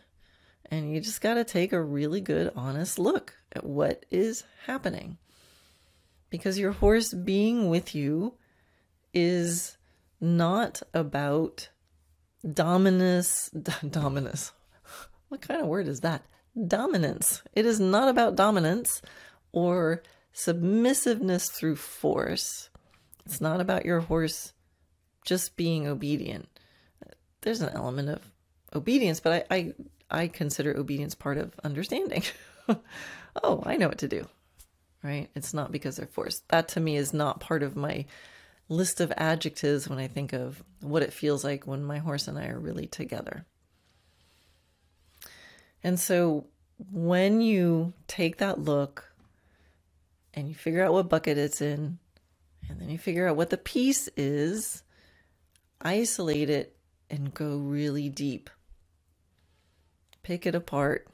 And 0.70 0.92
you 0.92 1.00
just 1.00 1.20
got 1.20 1.34
to 1.34 1.44
take 1.44 1.72
a 1.72 1.80
really 1.80 2.20
good, 2.20 2.52
honest 2.56 2.98
look 2.98 3.34
at 3.52 3.64
what 3.64 4.04
is 4.10 4.44
happening 4.66 5.18
because 6.34 6.58
your 6.58 6.72
horse 6.72 7.14
being 7.14 7.70
with 7.70 7.94
you 7.94 8.34
is 9.12 9.76
not 10.20 10.82
about 10.92 11.68
dominance 12.52 13.50
dominance 13.88 14.50
what 15.28 15.40
kind 15.40 15.60
of 15.60 15.68
word 15.68 15.86
is 15.86 16.00
that? 16.00 16.22
Dominance. 16.66 17.42
It 17.52 17.66
is 17.66 17.78
not 17.78 18.08
about 18.08 18.34
dominance 18.34 19.00
or 19.52 20.02
submissiveness 20.32 21.50
through 21.50 21.76
force. 21.76 22.68
It's 23.26 23.40
not 23.40 23.60
about 23.60 23.84
your 23.84 24.00
horse 24.00 24.52
just 25.24 25.56
being 25.56 25.86
obedient. 25.86 26.48
There's 27.42 27.62
an 27.62 27.74
element 27.74 28.08
of 28.08 28.22
obedience 28.74 29.20
but 29.20 29.46
i 29.50 29.56
i, 29.56 29.72
I 30.10 30.26
consider 30.26 30.76
obedience 30.76 31.14
part 31.14 31.38
of 31.38 31.54
understanding. 31.62 32.24
Oh 33.42 33.62
i 33.66 33.76
know 33.76 33.88
what 33.88 33.98
to 33.98 34.08
do 34.08 34.26
right? 35.04 35.30
It's 35.34 35.54
not 35.54 35.70
because 35.70 35.96
they're 35.96 36.06
forced. 36.06 36.48
That 36.48 36.68
to 36.68 36.80
me 36.80 36.96
is 36.96 37.12
not 37.12 37.38
part 37.38 37.62
of 37.62 37.76
my 37.76 38.06
list 38.70 39.00
of 39.00 39.12
adjectives 39.16 39.86
when 39.86 39.98
I 39.98 40.08
think 40.08 40.32
of 40.32 40.64
what 40.80 41.02
it 41.02 41.12
feels 41.12 41.44
like 41.44 41.66
when 41.66 41.84
my 41.84 41.98
horse 41.98 42.26
and 42.26 42.38
I 42.38 42.48
are 42.48 42.58
really 42.58 42.86
together. 42.86 43.44
And 45.84 46.00
so 46.00 46.46
when 46.90 47.42
you 47.42 47.92
take 48.08 48.38
that 48.38 48.58
look 48.58 49.12
and 50.32 50.48
you 50.48 50.54
figure 50.54 50.82
out 50.82 50.94
what 50.94 51.10
bucket 51.10 51.36
it's 51.36 51.60
in, 51.60 51.98
and 52.68 52.80
then 52.80 52.88
you 52.88 52.96
figure 52.96 53.28
out 53.28 53.36
what 53.36 53.50
the 53.50 53.58
piece 53.58 54.08
is, 54.16 54.82
isolate 55.82 56.48
it 56.48 56.74
and 57.10 57.34
go 57.34 57.58
really 57.58 58.08
deep. 58.08 58.48
Pick 60.22 60.46
it 60.46 60.54
apart 60.54 61.06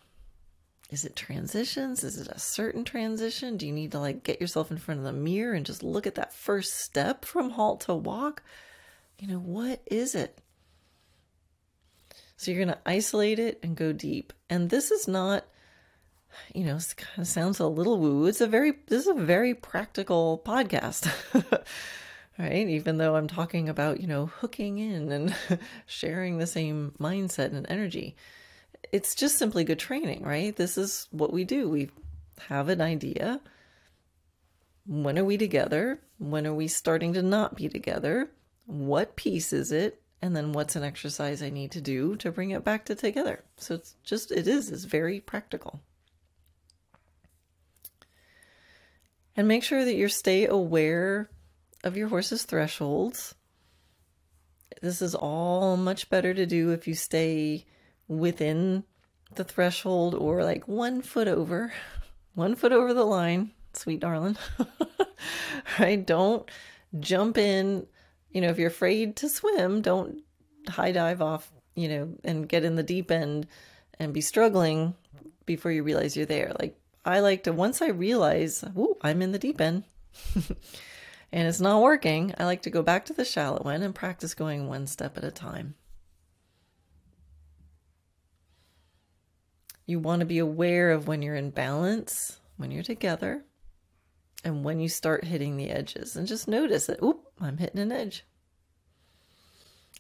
is 0.90 1.05
it 1.05 1.14
transitions? 1.14 2.03
Is 2.03 2.18
it 2.18 2.29
a 2.29 2.38
certain 2.38 2.85
transition? 2.85 3.57
Do 3.57 3.66
you 3.66 3.72
need 3.72 3.92
to 3.92 4.00
like 4.00 4.24
get 4.24 4.40
yourself 4.40 4.70
in 4.70 4.79
front 4.79 4.98
of 4.98 5.05
the 5.05 5.12
mirror 5.12 5.55
and 5.55 5.64
just 5.64 5.85
look 5.85 6.07
at 6.07 6.16
that 6.16 6.35
first 6.35 6.74
step 6.74 7.24
from 7.24 7.50
halt 7.50 7.83
to 7.83 7.94
walk? 7.94 8.42
You 9.18 9.29
know, 9.29 9.38
what 9.38 9.81
is 9.87 10.16
it? 10.16 10.38
So 12.37 12.50
you're 12.50 12.64
going 12.64 12.74
to 12.74 12.88
isolate 12.90 13.38
it 13.38 13.61
and 13.62 13.76
go 13.76 13.92
deep. 13.92 14.33
And 14.48 14.70
this 14.70 14.90
is 14.90 15.07
not, 15.07 15.44
you 16.55 16.64
know, 16.64 16.76
it 16.76 16.94
kind 16.96 17.18
of 17.18 17.29
sounds 17.29 17.61
a 17.61 17.66
little 17.66 17.98
woo. 17.98 18.26
It's 18.26 18.40
a 18.40 18.46
very, 18.46 18.72
this 18.88 19.03
is 19.03 19.09
a 19.09 19.14
very 19.14 19.55
practical 19.55 20.42
podcast. 20.44 21.09
right? 22.38 22.66
Even 22.66 22.96
though 22.96 23.14
I'm 23.14 23.29
talking 23.29 23.68
about, 23.68 24.00
you 24.00 24.09
know, 24.09 24.26
hooking 24.26 24.79
in 24.79 25.12
and 25.12 25.37
sharing 25.87 26.38
the 26.38 26.46
same 26.46 26.94
mindset 26.98 27.55
and 27.55 27.66
energy 27.68 28.16
it's 28.93 29.14
just 29.14 29.38
simply 29.38 29.64
good 29.64 29.79
training, 29.79 30.23
right? 30.23 30.55
This 30.55 30.77
is 30.77 31.09
what 31.11 31.33
we 31.33 31.45
do. 31.45 31.69
We 31.69 31.90
have 32.49 32.69
an 32.69 32.81
idea. 32.81 33.40
When 34.87 35.19
are 35.19 35.25
we 35.25 35.37
together? 35.37 36.01
When 36.19 36.47
are 36.47 36.55
we 36.55 36.69
starting 36.69 37.12
to 37.14 37.23
not 37.23 37.57
be 37.57 37.69
together? 37.69 38.31
What 38.66 39.16
piece 39.16 39.53
is 39.53 39.73
it? 39.73 40.03
And 40.23 40.37
then 40.37 40.53
what's 40.53 40.77
an 40.77 40.85
exercise 40.85 41.43
I 41.43 41.51
need 41.51 41.71
to 41.73 41.81
do 41.81 42.16
to 42.16 42.31
bring 42.31 42.51
it 42.51 42.64
back 42.64 42.85
to 42.87 42.95
together? 42.95 43.43
So 43.57 43.77
it's 43.77 43.97
just, 44.05 44.31
it 44.33 44.47
is, 44.47 44.71
it's 44.71 44.85
very 44.85 45.21
practical. 45.21 45.81
And 49.37 49.49
make 49.49 49.62
sure 49.62 49.85
that 49.85 49.95
you 49.95 50.09
stay 50.09 50.47
aware 50.47 51.31
of 51.83 51.97
your 51.97 52.09
horse's 52.09 52.45
thresholds. 52.45 53.35
This 54.83 55.01
is 55.01 55.14
all 55.14 55.77
much 55.77 56.11
better 56.11 56.35
to 56.35 56.45
do 56.47 56.71
if 56.73 56.87
you 56.87 56.95
stay 56.95 57.64
within 58.11 58.83
the 59.37 59.44
threshold 59.44 60.14
or 60.14 60.42
like 60.42 60.66
one 60.66 61.01
foot 61.01 61.29
over, 61.29 61.73
one 62.35 62.57
foot 62.57 62.73
over 62.73 62.92
the 62.92 63.05
line, 63.05 63.53
sweet 63.73 64.01
darling. 64.01 64.37
right? 65.79 66.05
Don't 66.05 66.51
jump 66.99 67.38
in. 67.38 67.87
You 68.33 68.40
know, 68.40 68.49
if 68.49 68.59
you're 68.59 68.68
afraid 68.68 69.16
to 69.16 69.29
swim, 69.29 69.81
don't 69.81 70.23
high 70.68 70.92
dive 70.92 71.23
off, 71.23 71.51
you 71.75 71.88
know, 71.88 72.14
and 72.25 72.49
get 72.49 72.64
in 72.64 72.75
the 72.75 72.83
deep 72.83 73.11
end 73.11 73.46
and 73.99 74.12
be 74.12 74.20
struggling 74.20 74.94
before 75.46 75.70
you 75.70 75.83
realize 75.83 76.16
you're 76.16 76.27
there. 76.27 76.53
Like, 76.59 76.77
I 77.05 77.20
like 77.20 77.44
to, 77.44 77.53
once 77.53 77.81
I 77.81 77.88
realize, 77.88 78.64
ooh, 78.77 78.96
I'm 79.03 79.23
in 79.23 79.33
the 79.33 79.38
deep 79.38 79.61
end 79.61 79.85
and 80.35 81.49
it's 81.49 81.61
not 81.61 81.81
working, 81.81 82.35
I 82.38 82.44
like 82.44 82.62
to 82.62 82.70
go 82.70 82.83
back 82.83 83.07
to 83.07 83.12
the 83.12 83.25
shallow 83.25 83.68
end 83.68 83.85
and 83.85 83.94
practice 83.94 84.35
going 84.35 84.68
one 84.68 84.87
step 84.87 85.16
at 85.16 85.25
a 85.25 85.31
time. 85.31 85.75
You 89.90 89.98
want 89.98 90.20
to 90.20 90.24
be 90.24 90.38
aware 90.38 90.92
of 90.92 91.09
when 91.09 91.20
you're 91.20 91.35
in 91.35 91.50
balance, 91.50 92.38
when 92.57 92.70
you're 92.70 92.85
together, 92.85 93.44
and 94.44 94.62
when 94.62 94.79
you 94.79 94.88
start 94.88 95.24
hitting 95.24 95.57
the 95.57 95.68
edges. 95.68 96.14
And 96.14 96.29
just 96.29 96.46
notice 96.46 96.87
that, 96.87 97.03
oop, 97.03 97.24
I'm 97.40 97.59
hitting 97.59 97.81
an 97.81 97.90
edge. 97.90 98.24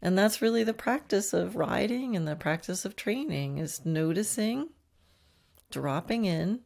And 0.00 0.16
that's 0.16 0.40
really 0.40 0.62
the 0.62 0.72
practice 0.72 1.32
of 1.32 1.56
riding 1.56 2.14
and 2.14 2.28
the 2.28 2.36
practice 2.36 2.84
of 2.84 2.94
training 2.94 3.58
is 3.58 3.84
noticing, 3.84 4.68
dropping 5.72 6.24
in, 6.24 6.60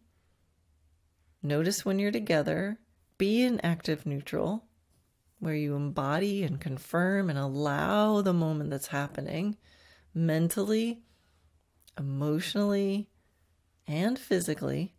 notice 1.43 1.83
when 1.83 1.99
you're 1.99 2.11
together, 2.11 2.79
be 3.17 3.43
in 3.43 3.59
active 3.61 4.05
neutral 4.05 4.67
where 5.39 5.55
you 5.55 5.75
embody 5.75 6.45
and 6.45 6.61
confirm 6.61 7.31
and 7.31 7.39
allow 7.39 8.21
the 8.21 8.35
moment 8.35 8.69
that's 8.69 8.89
happening 8.89 9.57
mentally, 10.13 11.01
emotionally, 11.99 13.09
and 13.87 14.19
physically. 14.19 14.95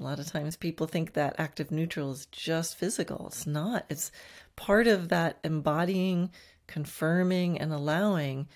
A 0.00 0.04
lot 0.04 0.20
of 0.20 0.26
times 0.26 0.56
people 0.56 0.86
think 0.86 1.14
that 1.14 1.34
active 1.38 1.70
neutral 1.70 2.12
is 2.12 2.26
just 2.26 2.76
physical. 2.76 3.26
It's 3.28 3.46
not. 3.46 3.84
It's 3.88 4.12
part 4.54 4.86
of 4.86 5.08
that 5.08 5.38
embodying, 5.42 6.30
confirming, 6.66 7.58
and 7.58 7.72
allowing. 7.72 8.46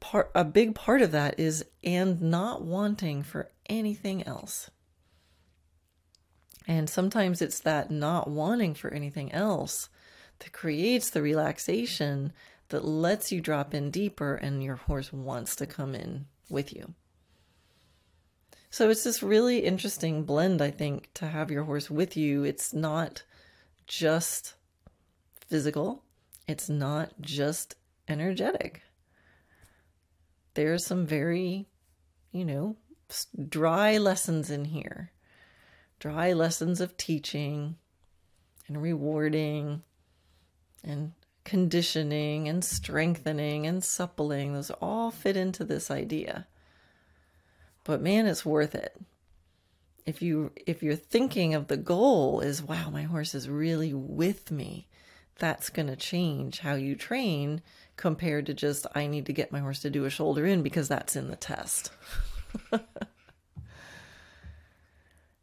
Part 0.00 0.30
a 0.34 0.44
big 0.44 0.74
part 0.74 1.02
of 1.02 1.12
that 1.12 1.38
is 1.38 1.64
and 1.84 2.22
not 2.22 2.62
wanting 2.62 3.22
for 3.22 3.50
anything 3.68 4.22
else. 4.26 4.70
And 6.66 6.88
sometimes 6.88 7.42
it's 7.42 7.60
that 7.60 7.90
not 7.90 8.30
wanting 8.30 8.74
for 8.74 8.92
anything 8.92 9.32
else 9.32 9.88
that 10.38 10.52
creates 10.52 11.10
the 11.10 11.22
relaxation 11.22 12.32
that 12.68 12.84
lets 12.84 13.32
you 13.32 13.40
drop 13.40 13.74
in 13.74 13.90
deeper 13.90 14.34
and 14.34 14.62
your 14.62 14.76
horse 14.76 15.12
wants 15.12 15.56
to 15.56 15.66
come 15.66 15.94
in 15.94 16.26
with 16.48 16.74
you. 16.74 16.94
So 18.70 18.90
it's 18.90 19.04
this 19.04 19.22
really 19.22 19.60
interesting 19.60 20.24
blend, 20.24 20.60
I 20.60 20.70
think, 20.70 21.10
to 21.14 21.26
have 21.26 21.50
your 21.50 21.64
horse 21.64 21.90
with 21.90 22.16
you. 22.16 22.44
It's 22.44 22.72
not 22.74 23.22
just 23.86 24.54
physical, 25.46 26.04
it's 26.46 26.68
not 26.68 27.12
just 27.20 27.76
energetic. 28.08 28.82
There's 30.54 30.84
some 30.84 31.06
very, 31.06 31.66
you 32.30 32.44
know, 32.44 32.76
dry 33.48 33.96
lessons 33.96 34.50
in 34.50 34.66
here. 34.66 35.12
dry 35.98 36.32
lessons 36.32 36.80
of 36.80 36.96
teaching 36.96 37.76
and 38.66 38.80
rewarding 38.82 39.82
and 40.84 41.12
conditioning 41.44 42.48
and 42.48 42.64
strengthening 42.64 43.66
and 43.66 43.82
suppling. 43.82 44.52
Those 44.52 44.70
all 44.70 45.10
fit 45.10 45.36
into 45.36 45.64
this 45.64 45.90
idea. 45.90 46.46
But 47.88 48.02
man, 48.02 48.26
it's 48.26 48.44
worth 48.44 48.74
it. 48.74 48.94
If 50.04 50.20
you 50.20 50.52
if 50.66 50.82
you're 50.82 50.94
thinking 50.94 51.54
of 51.54 51.68
the 51.68 51.78
goal 51.78 52.40
is 52.40 52.62
wow, 52.62 52.90
my 52.90 53.04
horse 53.04 53.34
is 53.34 53.48
really 53.48 53.94
with 53.94 54.50
me, 54.50 54.88
that's 55.38 55.70
going 55.70 55.86
to 55.86 55.96
change 55.96 56.58
how 56.58 56.74
you 56.74 56.94
train 56.94 57.62
compared 57.96 58.44
to 58.44 58.52
just 58.52 58.86
I 58.94 59.06
need 59.06 59.24
to 59.24 59.32
get 59.32 59.52
my 59.52 59.60
horse 59.60 59.80
to 59.80 59.90
do 59.90 60.04
a 60.04 60.10
shoulder 60.10 60.44
in 60.44 60.62
because 60.62 60.86
that's 60.86 61.16
in 61.16 61.28
the 61.28 61.36
test. 61.36 61.90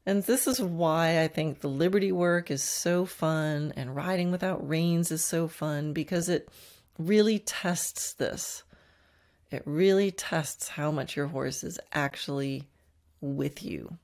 and 0.05 0.21
this 0.21 0.45
is 0.45 0.61
why 0.61 1.23
I 1.23 1.27
think 1.27 1.61
the 1.61 1.67
Liberty 1.67 2.11
work 2.11 2.51
is 2.51 2.61
so 2.61 3.07
fun 3.07 3.73
and 3.75 3.95
riding 3.95 4.29
without 4.29 4.69
reins 4.69 5.09
is 5.09 5.25
so 5.25 5.47
fun 5.47 5.93
because 5.93 6.29
it 6.29 6.47
really 6.99 7.39
tests 7.39 8.13
this. 8.13 8.61
It 9.55 9.63
really 9.65 10.11
tests 10.11 10.67
how 10.67 10.91
much 10.91 11.15
your 11.15 11.27
horse 11.27 11.63
is 11.63 11.79
actually 11.93 12.67
with 13.21 13.63
you. 13.63 13.97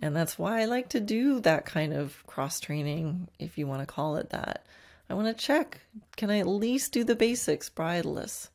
And 0.00 0.14
that's 0.14 0.38
why 0.38 0.60
I 0.60 0.64
like 0.66 0.90
to 0.90 1.00
do 1.00 1.40
that 1.40 1.66
kind 1.66 1.92
of 1.92 2.26
cross 2.26 2.60
training, 2.60 3.28
if 3.38 3.56
you 3.56 3.66
want 3.66 3.80
to 3.80 3.86
call 3.86 4.16
it 4.16 4.30
that. 4.30 4.66
I 5.08 5.14
want 5.14 5.28
to 5.28 5.44
check 5.44 5.80
can 6.16 6.30
I 6.30 6.38
at 6.38 6.48
least 6.48 6.92
do 6.92 7.04
the 7.04 7.14
basics 7.14 7.68
bridleless? 7.68 8.48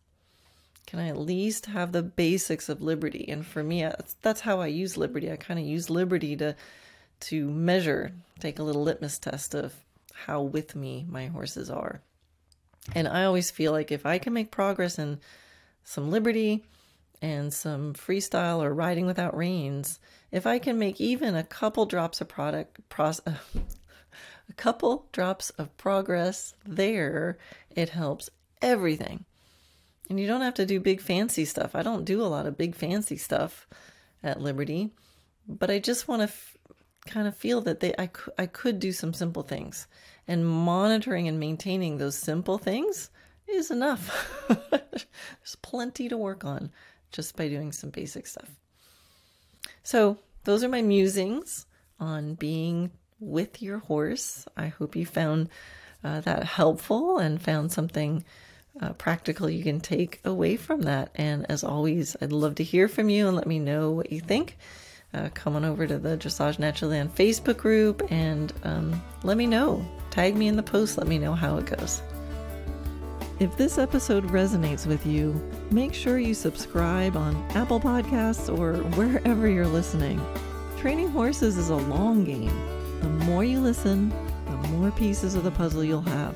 Can 0.85 0.99
I 0.99 1.07
at 1.07 1.17
least 1.17 1.67
have 1.67 1.91
the 1.91 2.03
basics 2.03 2.67
of 2.67 2.81
liberty? 2.81 3.25
And 3.29 3.45
for 3.45 3.63
me, 3.63 3.87
that's 4.21 4.41
how 4.41 4.59
I 4.59 4.67
use 4.67 4.97
liberty. 4.97 5.31
I 5.31 5.37
kind 5.37 5.59
of 5.59 5.65
use 5.65 5.89
liberty 5.89 6.35
to 6.37 6.55
to 7.21 7.49
measure, 7.49 8.11
take 8.39 8.57
a 8.57 8.63
little 8.63 8.83
litmus 8.83 9.19
test 9.19 9.53
of 9.53 9.73
how 10.13 10.41
with 10.41 10.75
me 10.75 11.05
my 11.07 11.27
horses 11.27 11.69
are. 11.69 12.01
And 12.93 13.07
I 13.07 13.25
always 13.25 13.51
feel 13.51 13.71
like 13.71 13.91
if 13.91 14.05
I 14.05 14.17
can 14.17 14.33
make 14.33 14.51
progress 14.51 14.97
in 14.97 15.19
some 15.83 16.09
liberty 16.09 16.65
and 17.21 17.53
some 17.53 17.93
freestyle 17.93 18.59
or 18.59 18.73
riding 18.73 19.05
without 19.05 19.35
reins, 19.35 19.99
if 20.31 20.47
I 20.47 20.59
can 20.59 20.79
make 20.79 20.99
even 20.99 21.35
a 21.35 21.43
couple 21.43 21.85
drops 21.85 22.21
of 22.21 22.27
product, 22.27 22.79
a 22.99 24.53
couple 24.55 25.07
drops 25.11 25.49
of 25.51 25.75
progress 25.77 26.53
there, 26.65 27.37
it 27.75 27.89
helps 27.89 28.29
everything. 28.61 29.25
And 30.09 30.19
you 30.19 30.27
don't 30.27 30.41
have 30.41 30.55
to 30.55 30.65
do 30.65 30.79
big 30.79 31.01
fancy 31.01 31.45
stuff. 31.45 31.73
I 31.73 31.83
don't 31.83 32.03
do 32.03 32.21
a 32.21 32.27
lot 32.27 32.45
of 32.45 32.57
big 32.57 32.75
fancy 32.75 33.17
stuff 33.17 33.67
at 34.23 34.41
Liberty, 34.41 34.89
but 35.47 35.71
I 35.71 35.79
just 35.79 36.07
want 36.07 36.19
to 36.21 36.25
f- 36.25 36.57
kind 37.05 37.27
of 37.27 37.37
feel 37.37 37.61
that 37.61 37.79
they 37.79 37.93
I, 37.97 38.07
c- 38.07 38.31
I 38.37 38.45
could 38.45 38.79
do 38.79 38.91
some 38.91 39.13
simple 39.13 39.43
things. 39.43 39.87
And 40.27 40.47
monitoring 40.47 41.27
and 41.27 41.39
maintaining 41.39 41.97
those 41.97 42.17
simple 42.17 42.57
things 42.57 43.09
is 43.47 43.71
enough. 43.71 44.43
There's 44.71 45.55
plenty 45.61 46.09
to 46.09 46.17
work 46.17 46.45
on 46.45 46.71
just 47.11 47.35
by 47.35 47.49
doing 47.49 47.71
some 47.71 47.89
basic 47.89 48.27
stuff. 48.27 48.49
So, 49.83 50.17
those 50.43 50.63
are 50.63 50.69
my 50.69 50.81
musings 50.81 51.65
on 51.99 52.35
being 52.35 52.91
with 53.19 53.61
your 53.61 53.79
horse. 53.79 54.47
I 54.57 54.67
hope 54.67 54.95
you 54.95 55.05
found 55.05 55.49
uh, 56.03 56.21
that 56.21 56.43
helpful 56.43 57.19
and 57.19 57.41
found 57.41 57.71
something 57.71 58.23
uh, 58.81 58.93
practical 58.93 59.49
you 59.49 59.63
can 59.63 59.79
take 59.79 60.19
away 60.25 60.55
from 60.55 60.81
that. 60.83 61.11
And 61.15 61.45
as 61.49 61.63
always, 61.63 62.15
I'd 62.21 62.31
love 62.31 62.55
to 62.55 62.63
hear 62.63 62.87
from 62.87 63.09
you 63.09 63.27
and 63.27 63.35
let 63.35 63.47
me 63.47 63.59
know 63.59 63.91
what 63.91 64.11
you 64.11 64.19
think. 64.19 64.57
Uh, 65.13 65.29
come 65.33 65.55
on 65.55 65.65
over 65.65 65.85
to 65.85 65.99
the 65.99 66.17
Dressage 66.17 66.57
Naturally 66.57 66.97
Land 66.97 67.15
Facebook 67.15 67.57
group 67.57 68.01
and 68.09 68.53
um, 68.63 69.01
let 69.23 69.37
me 69.37 69.45
know. 69.45 69.85
Tag 70.11 70.35
me 70.35 70.47
in 70.49 70.57
the 70.57 70.63
post, 70.63 70.97
let 70.97 71.07
me 71.07 71.17
know 71.17 71.33
how 71.33 71.57
it 71.57 71.65
goes. 71.65 72.01
If 73.39 73.55
this 73.55 73.77
episode 73.77 74.25
resonates 74.25 74.85
with 74.85 75.05
you, 75.05 75.41
make 75.71 75.93
sure 75.93 76.19
you 76.19 76.33
subscribe 76.33 77.15
on 77.15 77.35
Apple 77.55 77.79
Podcasts 77.79 78.55
or 78.55 78.73
wherever 78.97 79.47
you're 79.47 79.65
listening. 79.65 80.21
Training 80.77 81.09
horses 81.09 81.57
is 81.57 81.69
a 81.69 81.77
long 81.77 82.25
game. 82.25 82.51
The 82.99 83.07
more 83.07 83.45
you 83.45 83.61
listen, 83.61 84.09
the 84.45 84.67
more 84.67 84.91
pieces 84.91 85.33
of 85.33 85.45
the 85.45 85.51
puzzle 85.51 85.83
you'll 85.83 86.01
have. 86.01 86.35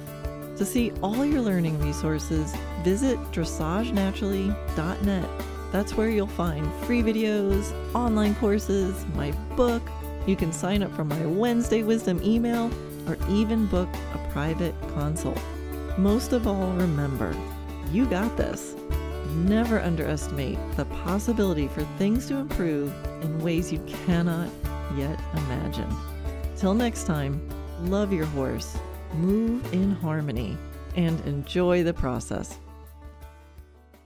To 0.58 0.66
see 0.66 0.94
all 1.04 1.26
your 1.26 1.42
learning 1.42 1.78
resources, 1.80 2.56
visit 2.82 3.20
dressagenaturally.net. 3.34 5.30
That's 5.74 5.96
where 5.96 6.10
you'll 6.10 6.28
find 6.28 6.66
free 6.86 7.04
videos, 7.04 7.74
online 7.94 8.36
courses, 8.36 9.06
my 9.16 9.32
book. 9.58 9.84
You 10.26 10.38
can 10.38 10.54
sign 10.54 10.82
up 10.82 10.96
for 10.96 11.04
my 11.04 11.26
Wednesday 11.26 11.84
Wisdom 11.84 12.22
email 12.24 12.72
or 13.08 13.18
even 13.30 13.66
book 13.68 13.90
a 14.14 14.30
private 14.32 14.76
consult. 14.94 15.40
Most 15.98 16.34
of 16.34 16.48
all, 16.48 16.72
remember, 16.74 17.36
you 17.92 18.06
got 18.06 18.36
this. 18.38 18.76
Never 19.36 19.80
underestimate 19.80 20.58
the 20.76 20.86
possibility 20.86 21.68
for 21.68 21.84
things 21.98 22.28
to 22.28 22.36
improve 22.36 22.94
in 23.22 23.40
ways 23.40 23.72
you 23.72 23.80
cannot 24.06 24.50
yet 24.96 25.20
imagine. 25.34 25.94
Till 26.58 26.74
next 26.74 27.06
time, 27.06 27.42
love 27.82 28.14
your 28.14 28.26
horse, 28.26 28.78
move 29.14 29.74
in 29.74 29.92
harmony, 29.92 30.58
and 30.96 31.20
enjoy 31.22 31.84
the 31.84 31.94
process. 31.94 32.58